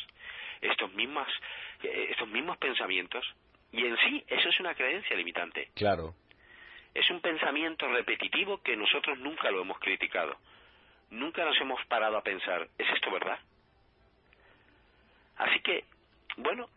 [0.60, 1.28] estos mismas,
[1.82, 3.24] eh, estos mismos pensamientos,
[3.72, 5.70] y en sí eso es una creencia limitante.
[5.74, 6.14] Claro.
[6.92, 10.36] Es un pensamiento repetitivo que nosotros nunca lo hemos criticado
[11.10, 13.38] nunca nos hemos parado a pensar, ¿es esto verdad?
[15.36, 15.84] Así que,
[16.36, 16.68] bueno,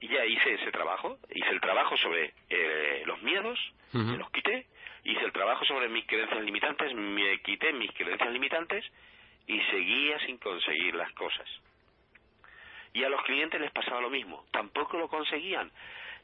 [0.00, 3.58] ya hice ese trabajo, hice el trabajo sobre eh, los miedos,
[3.92, 4.66] me los quité,
[5.04, 8.84] hice el trabajo sobre mis creencias limitantes, me quité mis creencias limitantes
[9.46, 11.48] y seguía sin conseguir las cosas.
[12.92, 15.70] Y a los clientes les pasaba lo mismo, tampoco lo conseguían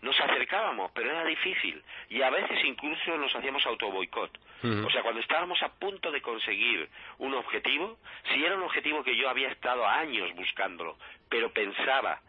[0.02, 1.82] nos acercábamos, pero era difícil.
[2.10, 4.38] Y a veces incluso nos hacíamos autoboicot.
[4.64, 6.88] O sea, cuando estábamos a punto de conseguir
[7.18, 7.98] un objetivo,
[8.32, 10.96] si era un objetivo que yo había estado años buscándolo,
[11.28, 12.20] pero pensaba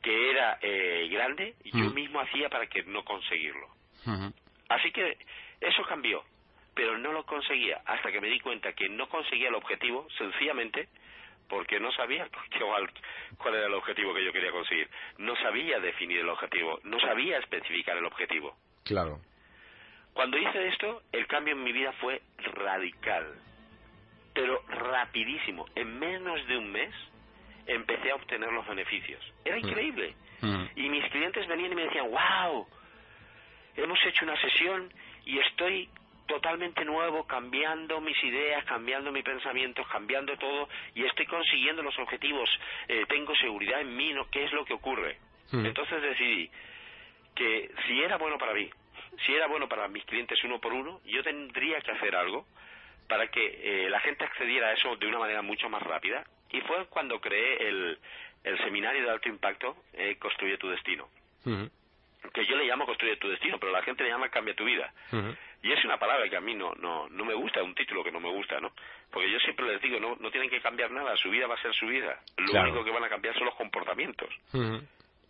[0.00, 3.68] que era eh, grande, yo mismo hacía para que no conseguirlo.
[4.68, 5.16] Así que
[5.60, 6.24] eso cambió.
[6.74, 10.88] pero no lo conseguía hasta que me di cuenta que no conseguía el objetivo sencillamente
[11.52, 12.26] porque no sabía
[13.38, 14.88] cuál, era el objetivo que yo quería conseguir.
[15.18, 18.56] No sabía definir el objetivo, no sabía especificar el objetivo.
[18.84, 19.20] Claro.
[20.14, 23.34] Cuando hice esto, el cambio en mi vida fue radical,
[24.32, 25.66] pero rapidísimo.
[25.74, 26.94] En menos de un mes
[27.66, 29.22] empecé a obtener los beneficios.
[29.44, 29.68] Era Mm.
[29.68, 30.14] increíble.
[30.40, 30.64] Mm.
[30.76, 32.66] Y mis clientes venían y me decían, wow,
[33.76, 34.90] hemos hecho una sesión
[35.26, 35.90] y estoy
[36.32, 42.48] totalmente nuevo, cambiando mis ideas, cambiando mis pensamientos, cambiando todo y estoy consiguiendo los objetivos.
[42.88, 44.30] Eh, tengo seguridad en mí, ¿no?
[44.30, 45.18] ¿Qué es lo que ocurre?
[45.50, 45.66] Mm.
[45.66, 46.50] Entonces decidí
[47.34, 48.70] que si era bueno para mí,
[49.26, 52.46] si era bueno para mis clientes uno por uno, yo tendría que hacer algo
[53.08, 56.24] para que eh, la gente accediera a eso de una manera mucho más rápida.
[56.50, 57.98] Y fue cuando creé el,
[58.44, 61.08] el seminario de alto impacto, eh, Construye tu Destino.
[61.44, 61.70] Ujú.
[62.32, 64.94] Que yo le llamo Construye tu Destino, pero la gente le llama Cambia tu Vida.
[65.12, 65.36] Ujú.
[65.62, 68.10] Y es una palabra que a mí no, no, no me gusta, un título que
[68.10, 68.72] no me gusta, ¿no?
[69.10, 71.62] Porque yo siempre les digo, no, no tienen que cambiar nada, su vida va a
[71.62, 72.18] ser su vida.
[72.36, 72.68] Lo Claro.
[72.70, 74.28] único que van a cambiar son los comportamientos.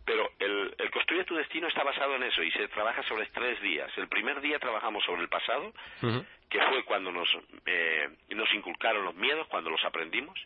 [0.04, 3.60] Pero el, el construye tu destino está basado en eso y se trabaja sobre tres
[3.60, 3.90] días.
[3.96, 5.72] El primer día trabajamos sobre el pasado,
[6.50, 7.28] que fue cuando nos,
[7.66, 10.38] eh, nos inculcaron los miedos, cuando los aprendimos.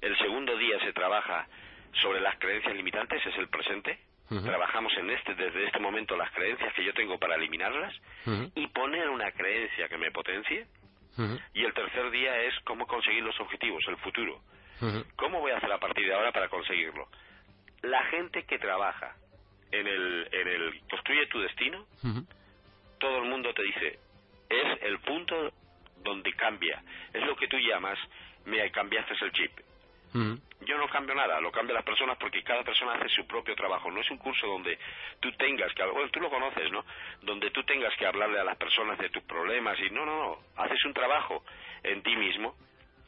[0.00, 1.46] El segundo día se trabaja
[2.00, 3.98] sobre las creencias limitantes, es el presente.
[4.30, 7.92] Trabajamos en este, desde este momento las creencias que yo tengo para eliminarlas
[8.54, 10.66] y poner una creencia que me potencie.
[11.52, 14.40] Y el tercer día es cómo conseguir los objetivos, el futuro.
[15.16, 17.08] ¿Cómo voy a hacer a partir de ahora para conseguirlo?
[17.82, 19.16] La gente que trabaja
[19.72, 21.84] en el, en el Construye tu Destino,
[22.98, 23.98] todo el mundo te dice,
[24.48, 25.52] es el punto
[26.02, 26.82] donde cambia.
[27.12, 27.98] Es lo que tú llamas,
[28.44, 29.52] me cambiaste el chip.
[30.14, 30.38] Ujú.
[30.66, 33.90] Yo no cambio nada, lo cambian las personas porque cada persona hace su propio trabajo.
[33.90, 34.78] No es un curso donde
[35.20, 36.84] tú tengas que, bueno, tú lo conoces, ¿no?
[37.22, 40.36] Donde tú tengas que hablarle a las personas de tus problemas y no, no, no.
[40.56, 41.42] Haces un trabajo
[41.82, 42.54] en ti mismo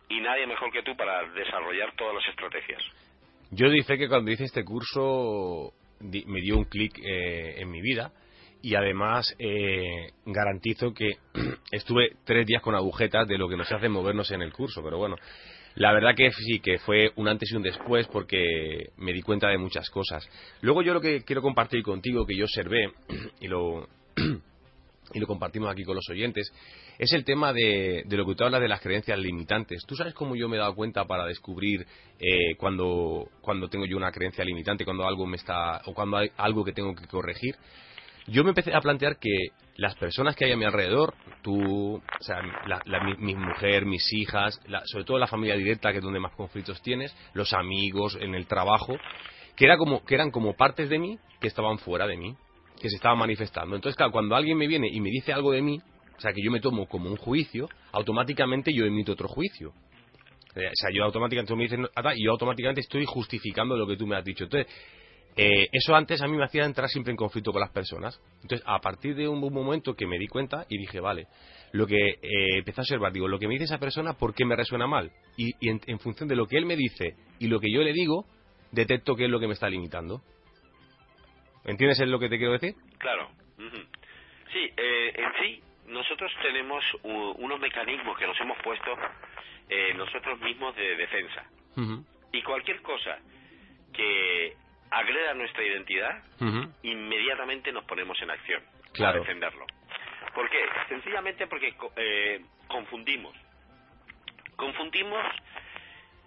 [0.08, 2.82] y nadie mejor que tú para desarrollar todas las estrategias.
[3.50, 7.82] Yo dice que cuando hice este curso di- me dio un clic eh, en mi
[7.82, 8.12] vida
[8.62, 11.10] y además eh, garantizo que
[11.70, 14.96] estuve tres días con agujetas de lo que nos hace movernos en el curso, pero
[14.98, 15.16] bueno,
[15.74, 19.48] la verdad que sí, que fue un antes y un después porque me di cuenta
[19.48, 20.28] de muchas cosas.
[20.60, 22.92] Luego yo lo que quiero compartir contigo, que yo observé
[23.40, 23.88] y lo,
[25.14, 26.52] y lo compartimos aquí con los oyentes,
[26.98, 29.82] es el tema de, de lo que tú hablas de las creencias limitantes.
[29.86, 31.86] ¿Tú sabes cómo yo me he dado cuenta para descubrir
[32.18, 36.30] eh, cuando, cuando tengo yo una creencia limitante, cuando algo me está, o cuando hay
[36.36, 37.56] algo que tengo que corregir?
[38.26, 39.48] Yo me empecé a plantear que
[39.82, 42.40] las personas que hay a mi alrededor, tú, o sea,
[43.18, 46.80] mi, mujer, mis hijas, la- sobre todo la familia directa, que es donde más conflictos
[46.82, 48.96] tienes, los amigos, en el trabajo,
[49.56, 52.36] que, era como, que eran como partes de mí que estaban fuera de mí,
[52.80, 53.74] que se estaban manifestando.
[53.74, 55.80] Entonces, claro, cuando alguien me viene y me dice algo de mí,
[56.16, 59.72] o sea, que yo me tomo como un juicio, automáticamente yo emito otro juicio.
[60.54, 61.80] Eh, O sea, yo automáticamente me dices,
[62.14, 64.44] y yo automáticamente estoy justificando lo que tú me has dicho.
[64.44, 64.72] Entonces,
[65.36, 68.20] eh, eso antes a mí me hacía entrar siempre en conflicto con las personas.
[68.42, 71.26] Entonces, a partir de un momento que me di cuenta y dije, vale,
[71.72, 74.44] lo que eh, empecé a observar, digo, lo que me dice esa persona, ¿por qué
[74.44, 75.10] me resuena mal?
[75.36, 77.82] Y, y en, en función de lo que él me dice y lo que yo
[77.82, 78.26] le digo,
[78.72, 80.20] detecto qué es lo que me está limitando.
[81.64, 82.74] ¿Entiendes lo que te quiero decir?
[82.98, 83.30] Claro.
[84.52, 88.90] Sí, eh, en sí, nosotros tenemos u- unos mecanismos que nos hemos puesto
[89.68, 91.44] eh, nosotros mismos de defensa.
[92.32, 93.18] Y cualquier cosa
[93.92, 94.56] que
[94.92, 96.22] agreda nuestra identidad,
[96.82, 99.16] inmediatamente nos ponemos en acción Claro.
[99.16, 99.66] a defenderlo.
[100.34, 100.64] ¿Por qué?
[100.88, 103.34] Sencillamente porque eh, confundimos.
[104.56, 105.24] Confundimos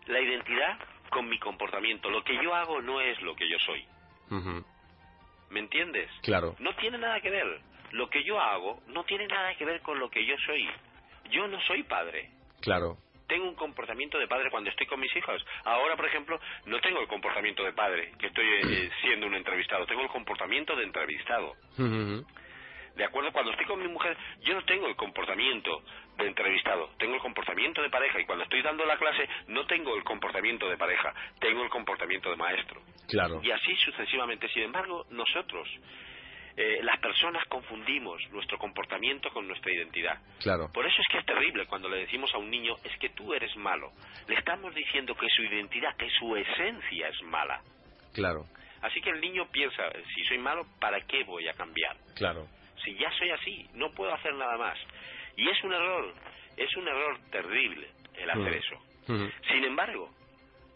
[0.08, 0.78] la identidad
[1.10, 2.10] con mi comportamiento.
[2.10, 3.86] Lo que yo hago no es lo que yo soy.
[5.50, 6.10] ¿Me entiendes?
[6.24, 6.56] Claro.
[6.60, 7.62] No tiene nada que ver.
[7.92, 10.68] Lo que yo hago no tiene nada que ver con lo que yo soy.
[11.32, 12.30] Yo no soy padre.
[12.62, 12.98] Claro.
[13.28, 15.44] Tengo un comportamiento de padre cuando estoy con mis hijos.
[15.64, 19.86] Ahora, por ejemplo, no tengo el comportamiento de padre, que estoy eh, siendo un entrevistado.
[19.86, 21.54] Tengo el comportamiento de entrevistado.
[21.78, 22.26] Ujú.
[22.96, 23.32] ¿De acuerdo?
[23.32, 25.84] Cuando estoy con mi mujer, yo no tengo el comportamiento
[26.18, 28.22] de entrevistado, tengo el comportamiento de pareja.
[28.22, 32.30] Y cuando estoy dando la clase, no tengo el comportamiento de pareja, tengo el comportamiento
[32.30, 32.82] de maestro.
[33.10, 33.42] Claro.
[33.44, 34.48] Y así sucesivamente.
[34.50, 35.68] Sin embargo, nosotros,
[36.58, 40.18] eh, las personas, confundimos nuestro comportamiento con nuestra identidad.
[40.40, 40.70] Claro.
[40.74, 43.34] Por eso es que es terrible cuando le decimos a un niño, es que tú
[43.34, 43.92] eres malo.
[44.28, 47.62] Le estamos diciendo que su identidad, que su esencia es mala.
[48.14, 48.46] Claro.
[48.82, 49.84] Así que el niño piensa,
[50.14, 51.98] si soy malo, ¿para qué voy a cambiar?
[52.16, 52.48] Claro.
[52.84, 54.78] Si ya soy así, no puedo hacer nada más.
[55.36, 56.14] Y es un error,
[56.56, 58.76] es un error terrible el hacer eso.
[59.08, 60.10] Sin embargo,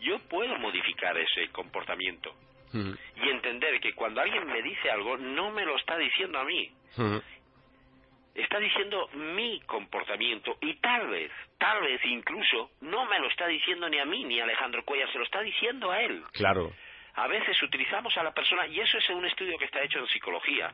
[0.01, 2.33] yo puedo modificar ese comportamiento
[2.73, 6.71] y entender que cuando alguien me dice algo, no me lo está diciendo a mí.
[8.35, 13.89] está diciendo mi comportamiento y tal vez, tal vez incluso no me lo está diciendo
[13.89, 16.23] ni a mí ni a Alejandro Cuellar, se lo está diciendo a él.
[16.33, 16.71] Claro.
[17.15, 20.07] A veces utilizamos a la persona, y eso es un estudio que está hecho en
[20.07, 20.73] psicología,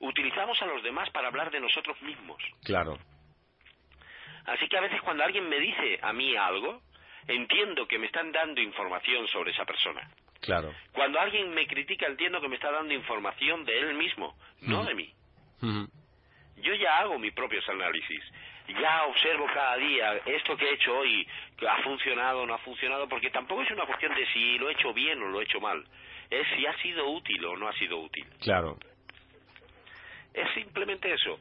[0.00, 2.42] utilizamos a los demás para hablar de nosotros mismos.
[2.64, 2.98] Claro.
[4.46, 6.82] Así que a veces cuando alguien me dice a mí algo,
[7.28, 10.10] entiendo que me están dando información sobre esa persona.
[10.40, 10.74] Claro.
[10.92, 14.94] Cuando alguien me critica, entiendo que me está dando información de él mismo, no de
[14.94, 15.12] mí.
[16.56, 18.22] Yo ya hago mis propios análisis.
[18.68, 21.26] Ya observo cada día esto que he hecho hoy,
[21.68, 24.72] ha funcionado o no ha funcionado, porque tampoco es una cuestión de si lo he
[24.72, 25.84] hecho bien o lo he hecho mal.
[26.30, 28.26] Es si ha sido útil o no ha sido útil.
[28.40, 28.78] Claro.
[30.32, 31.40] Es simplemente eso.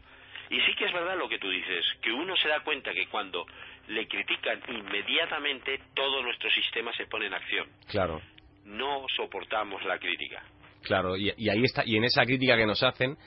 [0.50, 3.06] Y sí que es verdad lo que tú dices, que uno se da cuenta que
[3.08, 3.46] cuando
[3.88, 7.68] le critican inmediatamente todo nuestro sistema se pone en acción.
[7.88, 8.20] Claro.
[8.66, 10.44] No soportamos la crítica.
[10.82, 13.18] Claro, y, ahí está, y en esa crítica que nos hacen,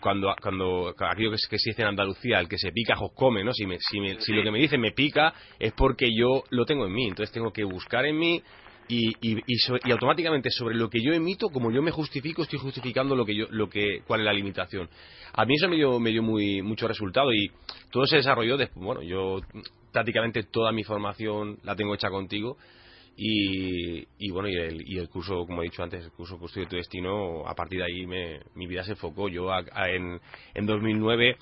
[0.00, 3.42] cuando, cuando aquello que, que se dice en Andalucía, el que se pica, os come,
[3.42, 3.52] ¿no?
[3.52, 6.92] Si, si, si lo que me dicen me pica, es porque yo lo tengo en
[6.92, 7.08] mí.
[7.08, 8.42] Entonces tengo que buscar en mí
[8.88, 13.16] y, y, y, automáticamente sobre lo que yo emito, como yo me justifico, estoy justificando
[13.16, 14.88] lo que yo, lo que, cuál es la limitación.
[15.32, 17.50] A mí eso me dio, me dio muy, mucho resultado y
[17.90, 19.40] todo se desarrolló después, bueno, yo
[19.90, 22.58] prácticamente toda mi formación la tengo hecha contigo
[23.16, 26.66] y, y bueno, y el, y el, curso, como he dicho antes, el curso de
[26.66, 29.28] tu Destino, a partir de ahí me, mi vida se enfocó.
[29.28, 30.20] Yo en,
[30.54, 31.36] en 2009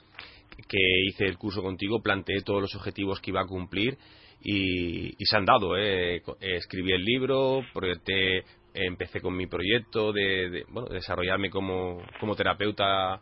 [0.69, 3.97] que hice el curso contigo planteé todos los objetivos que iba a cumplir
[4.43, 5.77] y, se han dado.
[5.79, 6.23] ¿eh?
[6.41, 8.45] Escribí el libro, proyecté,
[8.75, 13.21] empecé con mi proyecto de, bueno, desarrollarme como, como terapeuta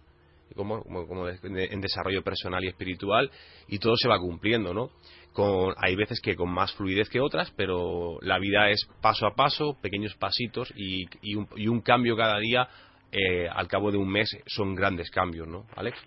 [0.54, 3.30] como, como, en desarrollo personal y espiritual
[3.68, 4.90] y todo se va cumpliendo, ¿no?
[5.32, 9.34] Con, hay veces que con más fluidez que otras, pero la vida es paso a
[9.34, 12.68] paso, pequeños pasitos y, y, un, y un, cambio cada día
[13.12, 15.98] eh, al cabo de un mes son grandes cambios, ¿no, Alex?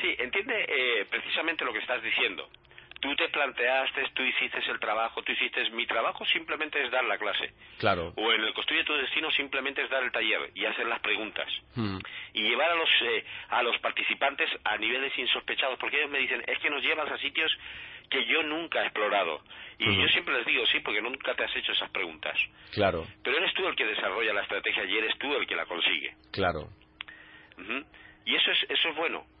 [0.00, 2.48] Sí, entiende eh, precisamente lo que estás diciendo
[3.06, 7.16] tú te planteaste, tú hiciste el trabajo, tú hiciste mi trabajo simplemente es dar la
[7.18, 7.52] clase.
[7.78, 8.12] Claro.
[8.16, 11.46] O en el Construye tu destino simplemente es dar el taller y hacer las preguntas.
[11.74, 11.98] Hmm.
[12.32, 16.42] Y llevar a los eh, a los participantes a niveles insospechados, porque ellos me dicen,
[16.46, 17.56] "Es que nos llevas a sitios
[18.10, 19.40] que yo nunca he explorado."
[19.78, 20.00] Y hmm.
[20.00, 22.36] yo siempre les digo, "Sí, porque nunca te has hecho esas preguntas."
[22.72, 23.06] Claro.
[23.22, 26.14] Pero eres tú el que desarrolla la estrategia y eres tú el que la consigue.
[26.32, 26.68] Claro.
[28.24, 29.35] Y eso es eso es bueno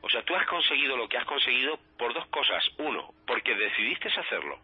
[0.00, 2.62] o sea, tú has conseguido lo que has conseguido por dos cosas.
[2.78, 4.58] Uno, porque decidiste hacerlo.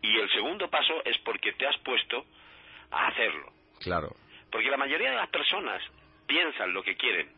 [0.00, 2.24] Y el segundo paso es porque te has puesto
[2.90, 3.52] a hacerlo.
[3.80, 4.16] Claro.
[4.50, 5.82] Porque la mayoría de las personas
[6.26, 7.30] piensan lo que quieren,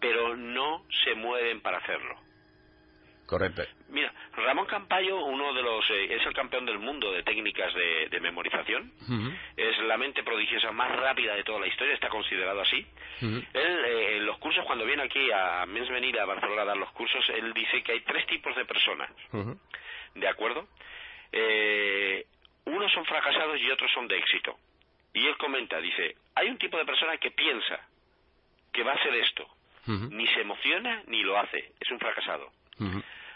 [0.00, 2.16] pero no se mueven para hacerlo.
[3.32, 3.62] Correcto.
[3.88, 8.20] Mira, Ramón Campayo, uno de los, eh, es el campeón del mundo de técnicas de,
[8.20, 8.92] memorización.
[9.56, 12.86] Es la mente prodigiosa más rápida de toda la historia, está considerado así.
[13.22, 16.76] Él, eh, en los cursos, cuando viene aquí a Mens venir a Barcelona a dar
[16.76, 19.10] los cursos, él dice que hay tres tipos de personas.
[20.14, 20.68] ¿De acuerdo?
[21.32, 22.26] Eh,
[22.66, 24.58] unos son fracasados y otros son de éxito.
[25.14, 27.80] Y él comenta, dice, hay un tipo de persona que piensa
[28.74, 29.48] que va a hacer esto.
[29.86, 31.72] Ni se emociona ni lo hace.
[31.80, 32.52] Es un fracasado.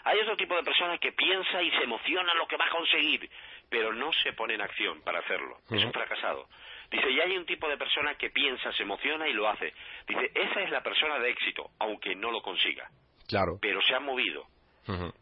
[0.07, 3.29] Hay otro tipo de personas que piensa y se emociona lo que va a conseguir,
[3.69, 5.57] pero no se pone en acción para hacerlo.
[5.69, 6.47] Es un fracasado.
[6.89, 9.73] Dice, y hay un tipo de persona que piensa, se emociona y lo hace.
[10.07, 12.89] Dice, esa es la persona de éxito, aunque no lo consiga.
[13.27, 13.57] Claro.
[13.61, 14.45] Pero se ha movido.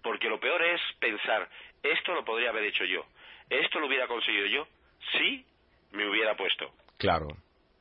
[0.04, 1.50] Porque lo peor es pensar,
[1.82, 3.08] esto lo podría haber hecho yo.
[3.50, 4.68] Esto lo hubiera conseguido yo
[5.14, 5.44] si
[5.94, 6.70] me hubiera puesto.
[7.00, 7.26] Claro.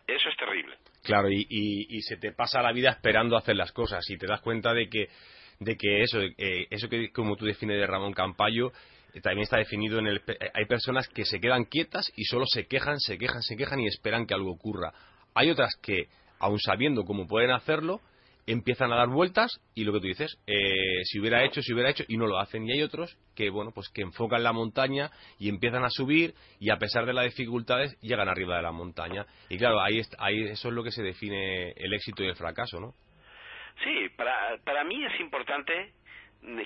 [0.07, 0.79] Eso es terrible.
[1.03, 4.27] Claro, y, y, y se te pasa la vida esperando hacer las cosas y te
[4.27, 5.09] das cuenta de que
[5.61, 8.73] de que eso, eh, eso que como tú defines de Ramón Campayo,
[9.13, 10.23] eh, también está definido en el...
[10.27, 13.81] Eh, hay personas que se quedan quietas y solo se quejan, se quejan, se quejan
[13.81, 14.93] y esperan que algo ocurra.
[15.35, 18.01] Hay otras que, aun sabiendo cómo pueden hacerlo,
[18.47, 20.39] empiezan a dar vueltas y lo que tú dices,
[21.05, 22.69] si hubiera hecho, si hubiera hecho, y no lo hacen.
[22.69, 26.71] Y hay otros que, bueno, pues que enfocan la montaña y empiezan a subir y
[26.71, 29.27] a pesar de las dificultades llegan arriba de la montaña.
[29.49, 32.79] Y claro, ahí, ahí eso es lo que se define el éxito y el fracaso,
[32.79, 32.95] ¿no?
[33.83, 35.93] Sí, para, para mí es importante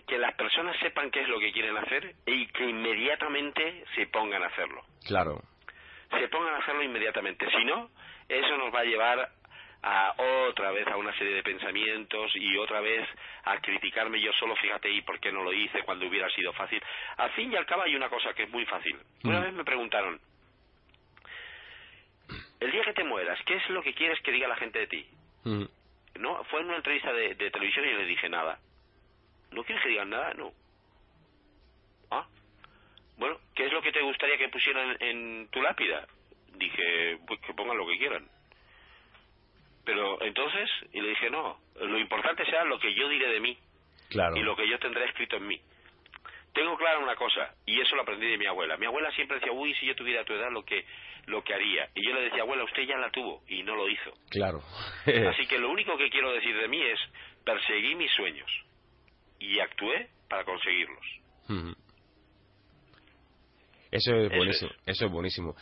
[0.06, 4.42] que las personas sepan qué es lo que quieren hacer y que inmediatamente se pongan
[4.42, 4.82] a hacerlo.
[5.06, 5.40] Claro.
[6.11, 7.48] Se pongan a hacerlo inmediatamente.
[7.50, 7.90] Si no,
[8.28, 9.30] eso nos va a llevar
[9.82, 10.14] a
[10.48, 13.09] otra vez a una serie de pensamientos y otra vez
[13.44, 16.82] a criticarme yo solo, fíjate, ¿y por qué no lo hice cuando hubiera sido fácil?
[17.16, 18.98] Al fin y al cabo hay una cosa que es muy fácil.
[19.22, 19.42] Una mm.
[19.44, 20.20] vez me preguntaron,
[22.61, 24.86] el día que te mueras, ¿qué es lo que quieres que diga la gente de
[24.88, 25.06] ti?
[25.44, 25.64] Mm.
[26.18, 28.58] No, fue en una entrevista de, televisión y le dije nada.
[29.52, 30.34] ¿No quieres que digan nada?
[30.34, 30.52] No.
[32.10, 32.26] Ah,
[33.16, 36.06] bueno, ¿qué es lo que te gustaría que pusieran en, tu lápida?
[36.54, 38.28] Dije, pues que pongan lo que quieran.
[39.84, 43.56] pero entonces, y le dije, no, lo importante sea lo que yo diré de mí
[44.10, 44.36] Claro.
[44.36, 45.60] y lo que yo tendré escrito en mí.
[46.53, 48.76] Tengo clara una cosa, y eso lo aprendí de mi abuela.
[48.76, 50.84] Mi abuela siempre decía, uy, si yo tuviera tu edad, lo que,
[51.26, 51.88] lo que haría.
[51.94, 54.12] Y yo le decía, abuela, usted ya la tuvo, y no lo hizo.
[54.30, 54.62] Claro.
[55.30, 56.99] Así que lo único que quiero decir de mí es,
[57.44, 58.51] perseguí mis sueños,
[59.38, 61.07] y actué para conseguirlos.
[63.90, 64.70] Eso es Eso buenísimo.
[64.84, 65.57] Eso es buenísimo.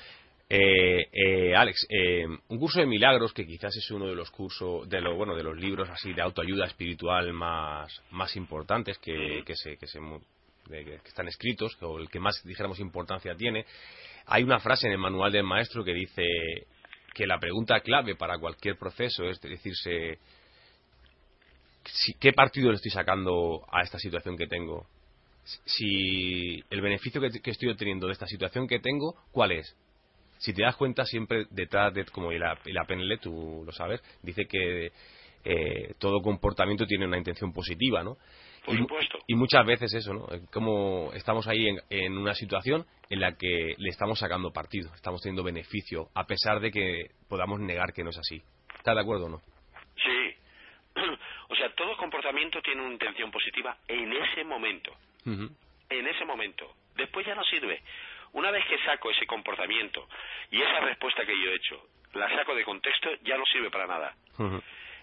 [0.49, 4.89] Eh, eh, Alex, eh, un curso de milagros que quizás es uno de los cursos,
[4.89, 9.57] de lo, bueno, de los libros así de autoayuda espiritual más, más importantes que, que
[9.57, 9.99] se, que se
[10.69, 13.65] de- que están escritos o el que más dijéramos importancia tiene.
[14.27, 16.23] Hay una frase en el manual del maestro que dice
[17.15, 20.19] que la pregunta clave para cualquier proceso es decirse
[22.21, 24.87] qué partido le estoy sacando a esta situación que tengo
[25.65, 29.77] si el beneficio que, que estoy obteniendo de esta situación que tengo, ¿cuál es?
[30.39, 33.73] Si te das cuenta, siempre detrás de, como y la, y la PNL, tú lo
[33.73, 34.91] sabes, dice que
[35.45, 38.17] eh, todo comportamiento tiene una intención positiva, ¿no?
[38.67, 39.19] Por y, mu- supuesto.
[39.27, 40.27] y muchas veces eso, ¿no?
[40.31, 44.93] Eh, Como estamos ahí en, en una situación en la que le estamos sacando partido,
[44.95, 48.43] estamos teniendo beneficio, a pesar de que podamos negar que no es así.
[48.77, 49.41] ¿Estás de acuerdo o no?
[49.97, 50.35] Sí.
[51.49, 54.93] O sea, todo comportamiento tiene una intención positiva en ese momento.
[55.25, 56.75] En ese momento.
[56.97, 57.81] Después ya no sirve.
[58.33, 60.09] Una vez que saco ese comportamiento
[60.51, 61.81] y esa respuesta que yo he hecho,
[62.15, 64.17] la saco de contexto, ya no sirve para nada.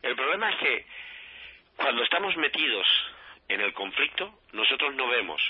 [0.02, 0.86] El problema es que
[1.78, 2.86] cuando estamos metidos
[3.54, 5.42] en el conflicto, nosotros no vemos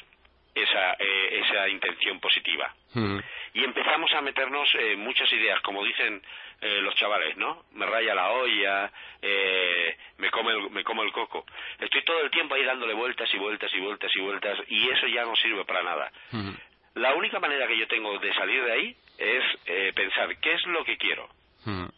[0.56, 2.74] esa, eh, esa intención positiva.
[2.96, 3.22] Ujú.
[3.56, 6.22] Y empezamos a meternos eh, muchas ideas, como dicen
[6.62, 7.66] eh, los chavales, ¿no?
[7.72, 8.92] Me raya la olla,
[9.22, 11.46] eh, me, come el, me como el coco.
[11.80, 15.08] Estoy todo el tiempo ahí dándole vueltas y vueltas y vueltas y vueltas y eso
[15.08, 16.12] ya no sirve para nada.
[16.32, 16.54] Ujú.
[16.96, 20.66] La única manera que yo tengo de salir de ahí es eh, pensar qué es
[20.68, 21.28] lo que quiero,
[21.66, 21.92] Ujú.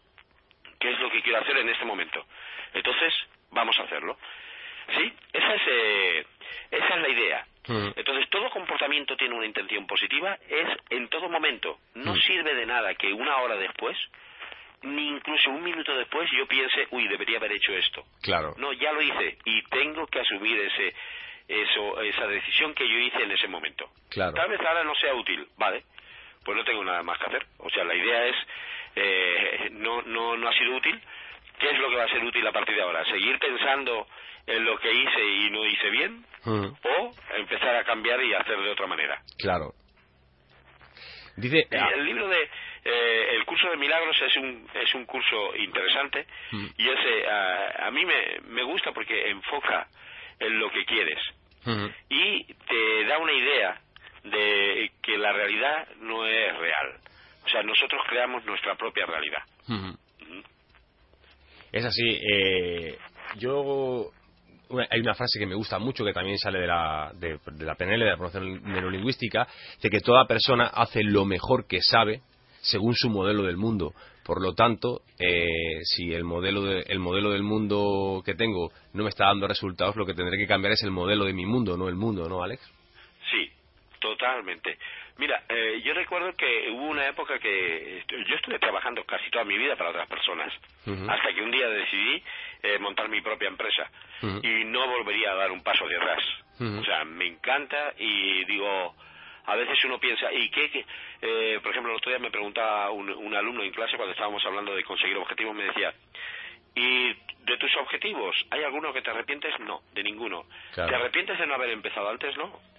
[0.79, 2.25] qué es lo que quiero hacer en este momento.
[2.73, 3.13] Entonces,
[3.51, 4.17] vamos a hacerlo.
[4.97, 5.13] ¿Sí?
[5.33, 6.25] Esa es, eh,
[6.71, 7.47] esa es la idea.
[7.67, 7.93] Ujú.
[7.95, 11.79] Entonces, todo comportamiento tiene una intención positiva, es en todo momento.
[11.95, 12.17] No Mm.
[12.21, 13.97] sirve de nada que una hora después,
[14.83, 18.03] ni incluso un minuto después, yo piense, uy, debería haber hecho esto.
[18.21, 18.53] Claro.
[18.57, 20.93] No, ya lo hice y tengo que asumir ese,
[21.47, 23.89] eso, esa decisión que yo hice en ese momento.
[24.11, 24.33] Claro.
[24.33, 25.83] Tal vez ahora no sea útil, vale,
[26.43, 27.45] pues no tengo nada más que hacer.
[27.57, 28.35] O sea, la idea es,
[28.95, 31.01] eh, no, no, no ha sido útil,
[31.59, 33.03] ¿qué es lo que va a ser útil a partir de ahora?
[33.05, 34.07] ¿Seguir pensando
[34.47, 36.25] en lo que hice y no hice bien?
[36.45, 36.77] Ujú.
[36.83, 39.19] o empezar a cambiar y hacer de otra manera.
[39.39, 39.73] Claro.
[41.37, 41.67] Dice.
[41.69, 42.49] Y el libro de
[42.85, 46.65] eh, el curso de milagros es un es un curso interesante Mm.
[46.77, 49.87] y ese a, a mí me, me gusta porque enfoca
[50.39, 51.19] en lo que quieres
[51.65, 51.91] Ujú.
[52.09, 53.81] y te da una idea
[54.23, 56.99] de que la realidad no es real.
[57.43, 59.43] O sea, nosotros creamos nuestra propia realidad.
[61.71, 62.03] Es así.
[62.03, 62.97] eh,
[63.37, 64.11] yo
[64.89, 67.75] hay una frase que me gusta mucho que también sale de la, de, de la
[67.75, 69.47] PNL, de la programación neurolingüística,
[69.81, 72.21] de que toda persona hace lo mejor que sabe
[72.61, 73.93] según su modelo del mundo.
[74.23, 79.03] Por lo tanto, eh, si el modelo, de- el modelo del mundo que tengo no
[79.03, 81.77] me está dando resultados, lo que tendré que cambiar es el modelo de mi mundo,
[81.77, 82.61] no el mundo, ¿no, Alex?
[84.05, 84.77] Totalmente.
[85.17, 89.57] Mira, eh, yo recuerdo que hubo una época que yo estuve trabajando casi toda mi
[89.57, 90.53] vida para otras personas,
[91.09, 92.21] hasta que un día decidí
[92.61, 93.89] eh, montar mi propia empresa
[94.43, 96.23] y no volvería a dar un paso de atrás.
[96.59, 98.95] O sea, me encanta y digo,
[99.45, 100.69] a veces uno piensa, ¿y qué?
[100.69, 100.85] qué?
[101.21, 104.45] Eh, por ejemplo, el otro día me preguntaba un, un alumno en clase cuando estábamos
[104.45, 105.93] hablando de conseguir objetivos, me decía,
[106.75, 107.07] ¿y
[107.45, 109.59] de tus objetivos hay alguno que te arrepientes?
[109.61, 110.45] No, de ninguno.
[110.73, 110.89] Claro.
[110.91, 112.37] ¿Te arrepientes de no haber empezado antes?
[112.37, 112.74] No.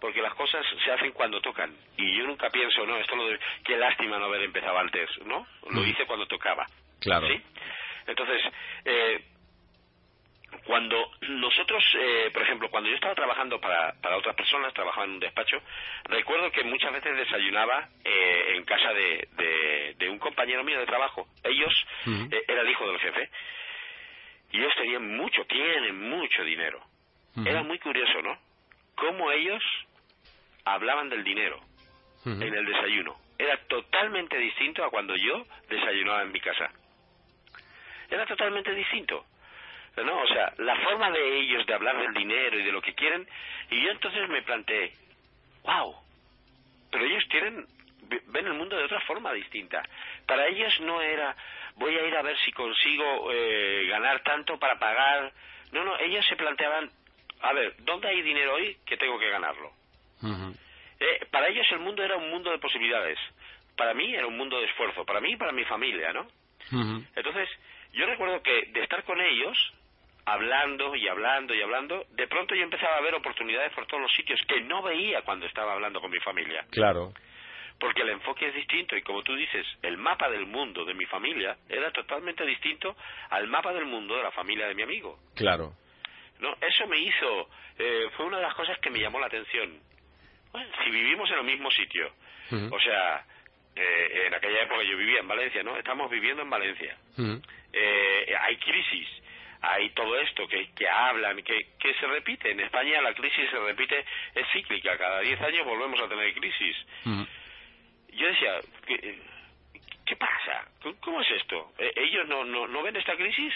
[0.00, 1.74] Porque las cosas se hacen cuando tocan.
[1.96, 5.46] Y yo nunca pienso, no, esto lo de, qué lástima no haber empezado antes, ¿no?
[5.70, 5.86] Lo Mm.
[5.88, 6.66] hice cuando tocaba.
[7.00, 7.26] Claro.
[7.28, 7.40] ¿Sí?
[8.06, 8.42] Entonces,
[8.84, 9.24] eh,
[10.64, 15.12] cuando nosotros, eh, por ejemplo, cuando yo estaba trabajando para, para otras personas, trabajaba en
[15.12, 15.56] un despacho,
[16.04, 20.86] recuerdo que muchas veces desayunaba eh, en casa de, de, de un compañero mío de
[20.86, 21.26] trabajo.
[21.42, 21.72] Ellos,
[22.06, 22.28] Ujú.
[22.32, 23.28] eh, era el hijo del jefe,
[24.52, 26.80] y ellos tenían mucho, tienen mucho dinero.
[27.36, 27.48] Ujú.
[27.48, 28.38] Era muy curioso, ¿no?
[28.94, 29.62] Cómo ellos
[30.66, 31.60] hablaban del dinero
[32.42, 33.16] en el desayuno.
[33.38, 36.70] Era totalmente distinto a cuando yo desayunaba en mi casa.
[38.10, 39.24] Era totalmente distinto.
[39.96, 40.20] ¿No?
[40.20, 43.26] O sea, la forma de ellos de hablar del dinero y de lo que quieren.
[43.70, 44.92] Y yo entonces me planteé,
[45.62, 45.94] wow,
[46.90, 47.64] pero ellos tienen,
[48.02, 49.82] ve- ven el mundo de otra forma distinta.
[50.26, 51.34] Para ellos no era,
[51.76, 55.32] voy a ir a ver si consigo eh, ganar tanto para pagar.
[55.72, 56.90] No, no, ellos se planteaban,
[57.40, 59.72] a ver, ¿dónde hay dinero hoy que tengo que ganarlo?
[60.22, 63.18] Eh, para ellos el mundo era un mundo de posibilidades.
[63.76, 65.04] Para mí era un mundo de esfuerzo.
[65.04, 66.26] Para mí y para mi familia, ¿no?
[67.14, 67.48] Entonces,
[67.92, 68.42] yo recuerdo
[69.04, 69.72] con ellos,
[70.24, 74.12] hablando y hablando y hablando, de pronto yo empezaba a ver oportunidades por todos los
[74.12, 76.64] sitios que no veía cuando estaba hablando con mi familia.
[76.70, 77.12] Claro.
[77.78, 81.04] Porque el enfoque es distinto y como tú dices, el mapa del mundo de mi
[81.06, 82.96] familia era totalmente distinto
[83.30, 85.18] al mapa del mundo de la familia de mi amigo.
[85.34, 85.72] Claro.
[86.40, 87.48] No, eso me hizo,
[87.78, 89.78] eh, fue una de las cosas que me llamó la atención.
[90.84, 92.12] Si vivimos en el mismo sitio,
[92.70, 93.24] o sea,
[93.74, 95.76] eh, en aquella época yo vivía en Valencia, ¿no?
[95.76, 96.96] Estamos viviendo en Valencia.
[97.72, 99.08] Eh, hay crisis,
[99.60, 102.50] hay todo esto que, que hablan, que, que se repite.
[102.50, 104.04] En España la crisis se repite,
[104.34, 104.96] es cíclica.
[104.96, 106.76] Cada 10 años volvemos a tener crisis.
[107.04, 109.18] Yo decía, ¿qué,
[110.06, 110.68] qué pasa?
[111.00, 111.72] ¿Cómo es esto?
[111.78, 113.52] ¿Ellos no, no, no ven esta crisis?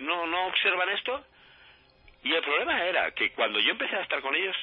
[0.00, 1.24] ¿no, ¿No observan esto?
[2.22, 4.56] Y el problema era que cuando yo empecé a estar con ellos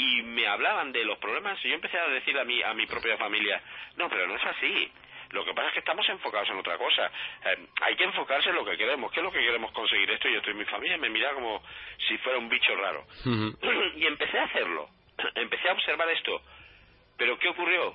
[0.00, 3.18] y me hablaban de los problemas, yo empecé a decir a mi, a mi propia
[3.18, 3.60] familia,
[3.96, 4.90] no, pero no es así.
[5.30, 7.06] Lo que pasa es que estamos enfocados en otra cosa.
[7.44, 9.12] Eh, hay que enfocarse en lo que queremos.
[9.12, 10.10] ¿Qué es lo que queremos conseguir?
[10.10, 11.62] Esto yo estoy en mi familia me mira como
[12.08, 13.06] si fuera un bicho raro.
[13.96, 14.88] y empecé a hacerlo.
[15.36, 16.42] Empecé a observar esto.
[17.16, 17.94] Pero ¿qué ocurrió?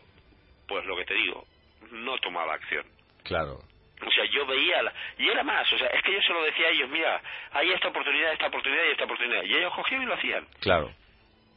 [0.68, 1.46] Pues lo que te digo,
[1.92, 2.86] no tomaba acción.
[3.24, 3.60] Claro.
[4.06, 4.94] O sea, yo veía, la...
[5.18, 7.72] y era más, o sea, es que yo se lo decía a ellos, mira, hay
[7.72, 9.44] esta oportunidad, esta oportunidad y esta oportunidad.
[9.44, 10.46] Y ellos cogían y lo hacían.
[10.62, 10.92] Claro.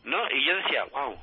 [0.09, 0.31] ¿No?
[0.31, 1.19] Y yo decía, wow.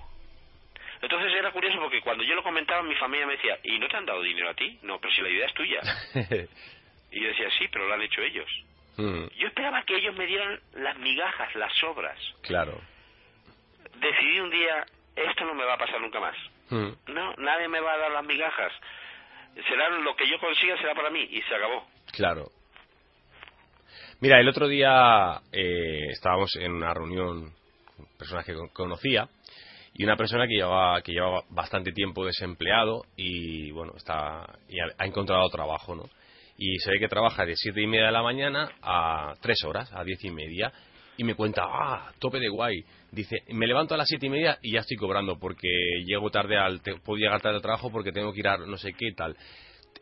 [1.02, 3.98] Entonces era curioso porque cuando yo lo comentaba, mi familia me decía, ¿y no te
[3.98, 4.80] han dado dinero a ti?
[4.84, 5.82] No, pero si la idea es tuya.
[7.12, 8.50] y yo decía, sí, pero lo han hecho ellos.
[8.98, 9.26] Mm.
[9.38, 12.18] Yo esperaba que ellos me dieran las migajas, las sobras.
[12.44, 12.80] Claro.
[14.00, 16.36] Decidí un día, esto no me va a pasar nunca más.
[16.70, 17.14] Mm.
[17.14, 18.72] No, nadie me va a dar las migajas
[19.64, 21.86] será lo que yo consiga será para mí y se acabó.
[22.12, 22.50] Claro.
[24.20, 27.54] Mira, el otro día eh, estábamos en una reunión
[28.18, 29.30] personas que conocía
[29.94, 35.06] y una persona que llevaba que llevaba bastante tiempo desempleado y bueno está y ha,
[35.06, 36.10] encontrado trabajo, ¿no?
[36.58, 39.92] Y se ve que trabaja de siete y media de la mañana a tres horas,
[39.94, 40.72] a diez y media
[41.18, 42.84] y me cuenta, ah, tope de guay.
[43.12, 45.68] Dice, me levanto a las siete y media y ya estoy cobrando porque
[46.06, 48.94] llego tarde al, puedo llegar tarde al trabajo porque tengo que ir a no sé
[48.94, 49.36] qué tal.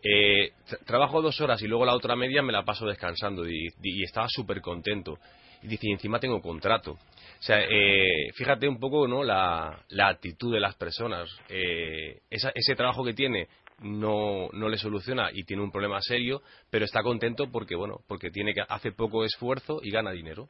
[0.03, 0.51] Eh,
[0.86, 3.70] trabajo dos horas y luego la otra media me la paso descansando y,
[4.03, 5.18] estaba súper contento.
[5.64, 6.91] Y dice, y encima tengo contrato.
[6.91, 9.24] O sea, eh, fíjate un poco ¿no?
[9.24, 11.30] la, la actitud de las personas.
[11.49, 13.47] Eh, ese trabajo que tiene
[13.80, 18.30] no, no le soluciona y tiene un problema serio, pero está contento porque, bueno, porque
[18.30, 20.47] tiene que hace poco esfuerzo y gana dinero.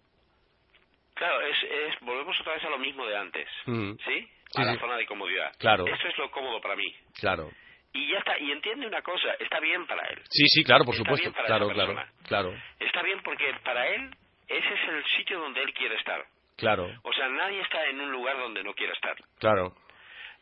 [1.16, 3.91] Claro, es, es, volvemos otra vez a lo mismo de antes, Mm.
[4.05, 4.28] ¿sí?
[4.55, 5.51] A la zona de comodidad.
[5.57, 5.86] Claro.
[5.88, 6.86] Eso es lo cómodo para mí.
[7.20, 7.49] Claro.
[7.91, 10.20] Y ya está, y entiende una cosa, está bien para él.
[10.30, 11.24] Sí, sí, claro, por Está supuesto.
[11.30, 11.95] bien para Claro, esa claro,
[12.28, 14.11] claro, Está bien porque para él
[14.48, 16.26] ese es el sitio donde él quiere estar.
[16.58, 19.16] claro, O sea, nadie está en un lugar donde no quiera estar.
[19.39, 19.74] claro.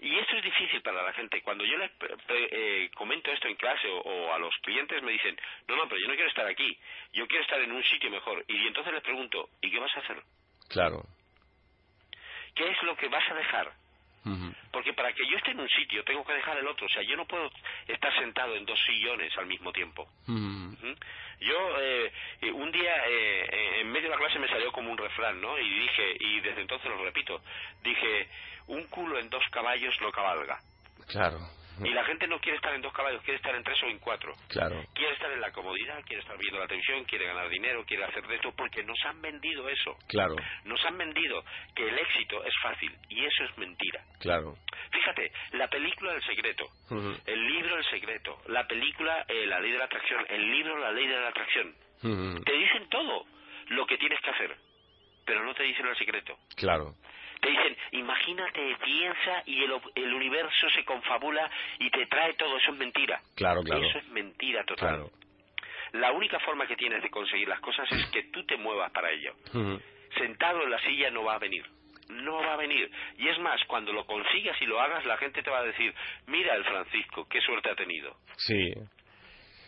[0.03, 1.43] Y esto es difícil para la gente.
[1.43, 1.91] Cuando yo les
[2.29, 5.37] eh, comento esto en clase o, o a los clientes me dicen,
[5.67, 6.75] no, no, pero yo no quiero estar aquí,
[7.13, 8.43] yo quiero estar en un sitio mejor.
[8.47, 10.23] Y entonces les pregunto, ¿y qué vas a hacer?
[10.69, 11.03] Claro.
[12.55, 13.71] ¿Qué es lo que vas a dejar?
[14.71, 16.85] Porque para que yo esté en un sitio tengo que dejar el otro.
[16.85, 17.49] O sea, yo no puedo
[17.87, 20.07] estar sentado en dos sillones al mismo tiempo.
[21.39, 22.11] Yo eh,
[22.41, 25.41] eh, un día eh, eh, en medio de la clase me salió como un refrán,
[25.41, 25.57] ¿no?
[25.57, 27.41] Y dije, y desde entonces lo repito,
[27.81, 28.27] dije,
[28.67, 30.59] un culo en dos caballos no cabalga.
[31.07, 31.39] Claro.
[31.83, 33.99] Y la gente no quiere estar en dos caballos, quiere estar en tres o en
[33.99, 34.33] cuatro.
[34.49, 34.83] Claro.
[34.93, 38.25] Quiere estar en la comodidad, quiere estar viendo la televisión, quiere ganar dinero, quiere hacer
[38.27, 39.97] de esto, porque nos han vendido eso.
[40.07, 40.35] Claro.
[40.65, 41.43] Nos han vendido
[41.75, 44.03] que el éxito es fácil, y eso es mentira.
[44.19, 44.55] Claro.
[44.91, 46.65] Fíjate, la película El Secreto,
[47.25, 50.91] el libro El Secreto, la película eh, La Ley de la Atracción, el libro La
[50.91, 53.25] Ley de la Atracción, te dicen todo
[53.69, 54.55] lo que tienes que hacer,
[55.25, 56.37] pero no te dicen el secreto.
[56.55, 56.95] Claro.
[57.41, 62.57] Te dicen, imagínate, piensa y el, el universo se confabula y te trae todo.
[62.57, 63.19] Eso es mentira.
[63.35, 63.83] Claro, claro.
[63.83, 64.89] Eso es mentira total.
[64.89, 65.11] Claro.
[65.93, 69.09] La única forma que tienes de conseguir las cosas es que tú te muevas para
[69.11, 69.33] ello.
[70.17, 71.65] Sentado en la silla no va a venir.
[72.09, 72.89] No va a venir.
[73.17, 75.93] Y es más, cuando lo consigas y lo hagas, la gente te va a decir,
[76.27, 78.15] mira el Francisco, qué suerte ha tenido.
[78.37, 78.73] Sí.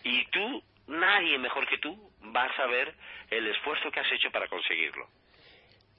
[0.03, 2.93] Y tú, nadie mejor que tú, vas a ver
[3.29, 5.07] el esfuerzo que has hecho para conseguirlo.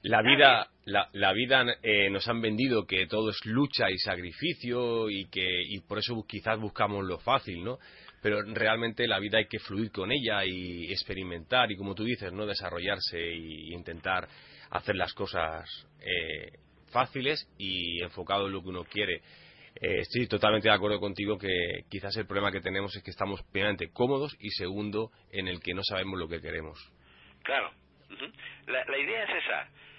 [0.05, 5.09] La vida, la, la vida eh, nos han vendido que todo es lucha y sacrificio
[5.09, 7.79] y que y por eso quizás buscamos lo fácil, ¿no?
[8.21, 12.35] Pero realmente la vida hay que fluir con ella y experimentar y como tú dices,
[12.35, 14.29] no desarrollarse y intentar
[14.73, 15.65] hacer las cosas
[16.01, 16.59] eh,
[16.93, 19.23] fáciles y enfocado en lo que uno quiere.
[19.81, 23.43] Eh, estoy totalmente de acuerdo contigo que quizás el problema que tenemos es que estamos
[23.51, 26.79] primeramente cómodos y segundo en el que no sabemos lo que queremos.
[27.43, 27.71] Claro.
[28.67, 29.94] La, la idea es esa.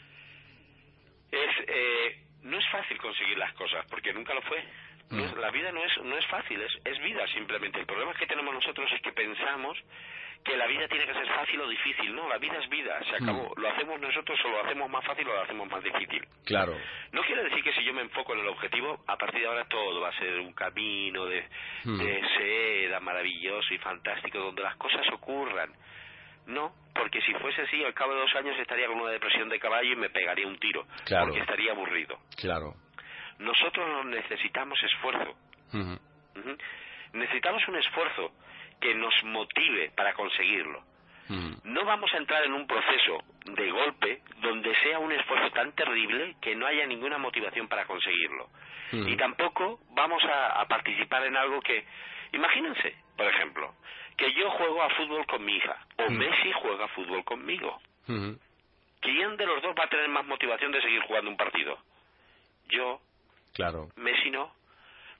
[1.31, 4.63] Es, eh, no es fácil conseguir las cosas, porque nunca lo fue.
[5.11, 5.39] No Mm.
[5.39, 7.79] la vida no es, no es fácil, es, es vida simplemente.
[7.79, 9.77] El problema que tenemos nosotros es que pensamos
[10.43, 12.15] que la vida tiene que ser fácil o difícil.
[12.15, 13.51] No, la vida es vida, se acabó.
[13.57, 16.23] Lo hacemos nosotros o lo hacemos más fácil o lo hacemos más difícil.
[16.45, 16.75] Claro.
[17.11, 19.65] No quiere decir que si yo me enfoco en el objetivo, a partir de ahora
[19.65, 21.47] todo va a ser un camino de,
[21.83, 25.71] de seda maravilloso y fantástico donde las cosas ocurran.
[26.47, 29.59] No, porque si fuese así, al cabo de dos años estaría con una depresión de
[29.59, 30.85] caballo y me pegaría un tiro.
[31.05, 31.25] Claro.
[31.25, 32.19] Porque estaría aburrido.
[32.37, 32.75] Claro.
[33.39, 35.35] Nosotros necesitamos esfuerzo.
[37.13, 38.31] Necesitamos un esfuerzo
[38.79, 40.83] que nos motive para conseguirlo.
[41.63, 46.35] No vamos a entrar en un proceso de golpe donde sea un esfuerzo tan terrible
[46.39, 48.47] que no haya ninguna motivación para conseguirlo.
[48.91, 51.85] Y tampoco vamos a, a participar en algo que,
[52.31, 53.73] imagínense, por ejemplo,
[54.17, 57.79] que yo juego a fútbol con mi hija o Messi juega a fútbol conmigo.
[58.07, 58.39] Ujú.
[59.01, 61.77] ¿Quién de los dos va a tener más motivación de seguir jugando un partido?
[62.69, 62.99] Yo,
[63.53, 63.89] Claro.
[63.95, 64.51] Messi no,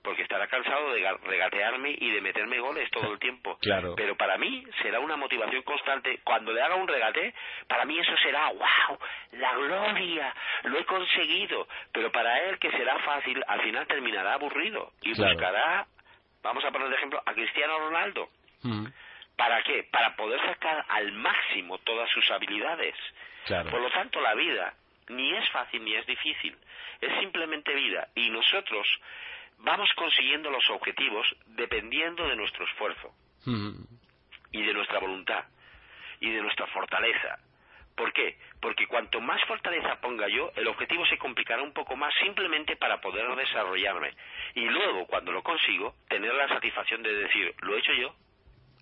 [0.02, 3.58] porque estará cansado de ga- regatearme y de meterme goles todo el tiempo.
[3.62, 3.96] Claro.
[3.96, 6.20] Pero para mí será una motivación constante.
[6.24, 7.34] Cuando le haga un regate,
[7.68, 8.98] para mí eso será, wow,
[9.34, 11.68] la gloria, lo he conseguido.
[11.92, 15.34] Pero para él, que será fácil, al final terminará aburrido y Claro.
[15.34, 15.88] buscará,
[16.44, 18.30] vamos a poner de ejemplo, a Cristiano Ronaldo.
[19.36, 19.84] ¿Para qué?
[19.92, 22.96] Para poder sacar al máximo todas sus habilidades.
[23.46, 23.70] Claro.
[23.70, 24.74] Por lo tanto, la vida
[25.10, 26.58] ni es fácil ni es difícil,
[27.02, 28.88] es simplemente vida y nosotros
[29.60, 33.14] vamos consiguiendo los objetivos dependiendo de nuestro esfuerzo
[34.52, 35.46] y de nuestra voluntad
[36.20, 37.40] y de nuestra fortaleza.
[37.96, 38.38] ¿Por qué?
[38.60, 43.00] Porque cuanto más fortaleza ponga yo, el objetivo se complicará un poco más simplemente para
[43.00, 44.12] poder desarrollarme.
[44.54, 48.14] Y luego, cuando lo consigo, tener la satisfacción de decir, lo he hecho yo,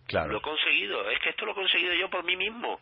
[0.10, 2.80] lo he conseguido, es que esto lo he conseguido yo por mí mismo.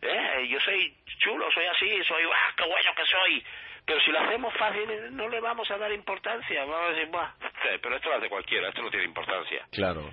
[0.00, 0.46] ¿Eh?
[0.48, 3.44] Yo soy chulo, soy así, soy, ¡ah, qué bueno que soy!
[3.84, 6.64] Pero si lo hacemos fácil, no le vamos a dar importancia.
[6.64, 7.30] Vamos a decir, "Buah,
[7.82, 9.66] pero esto lo hace cualquiera, esto no tiene importancia.
[9.72, 10.08] Claro.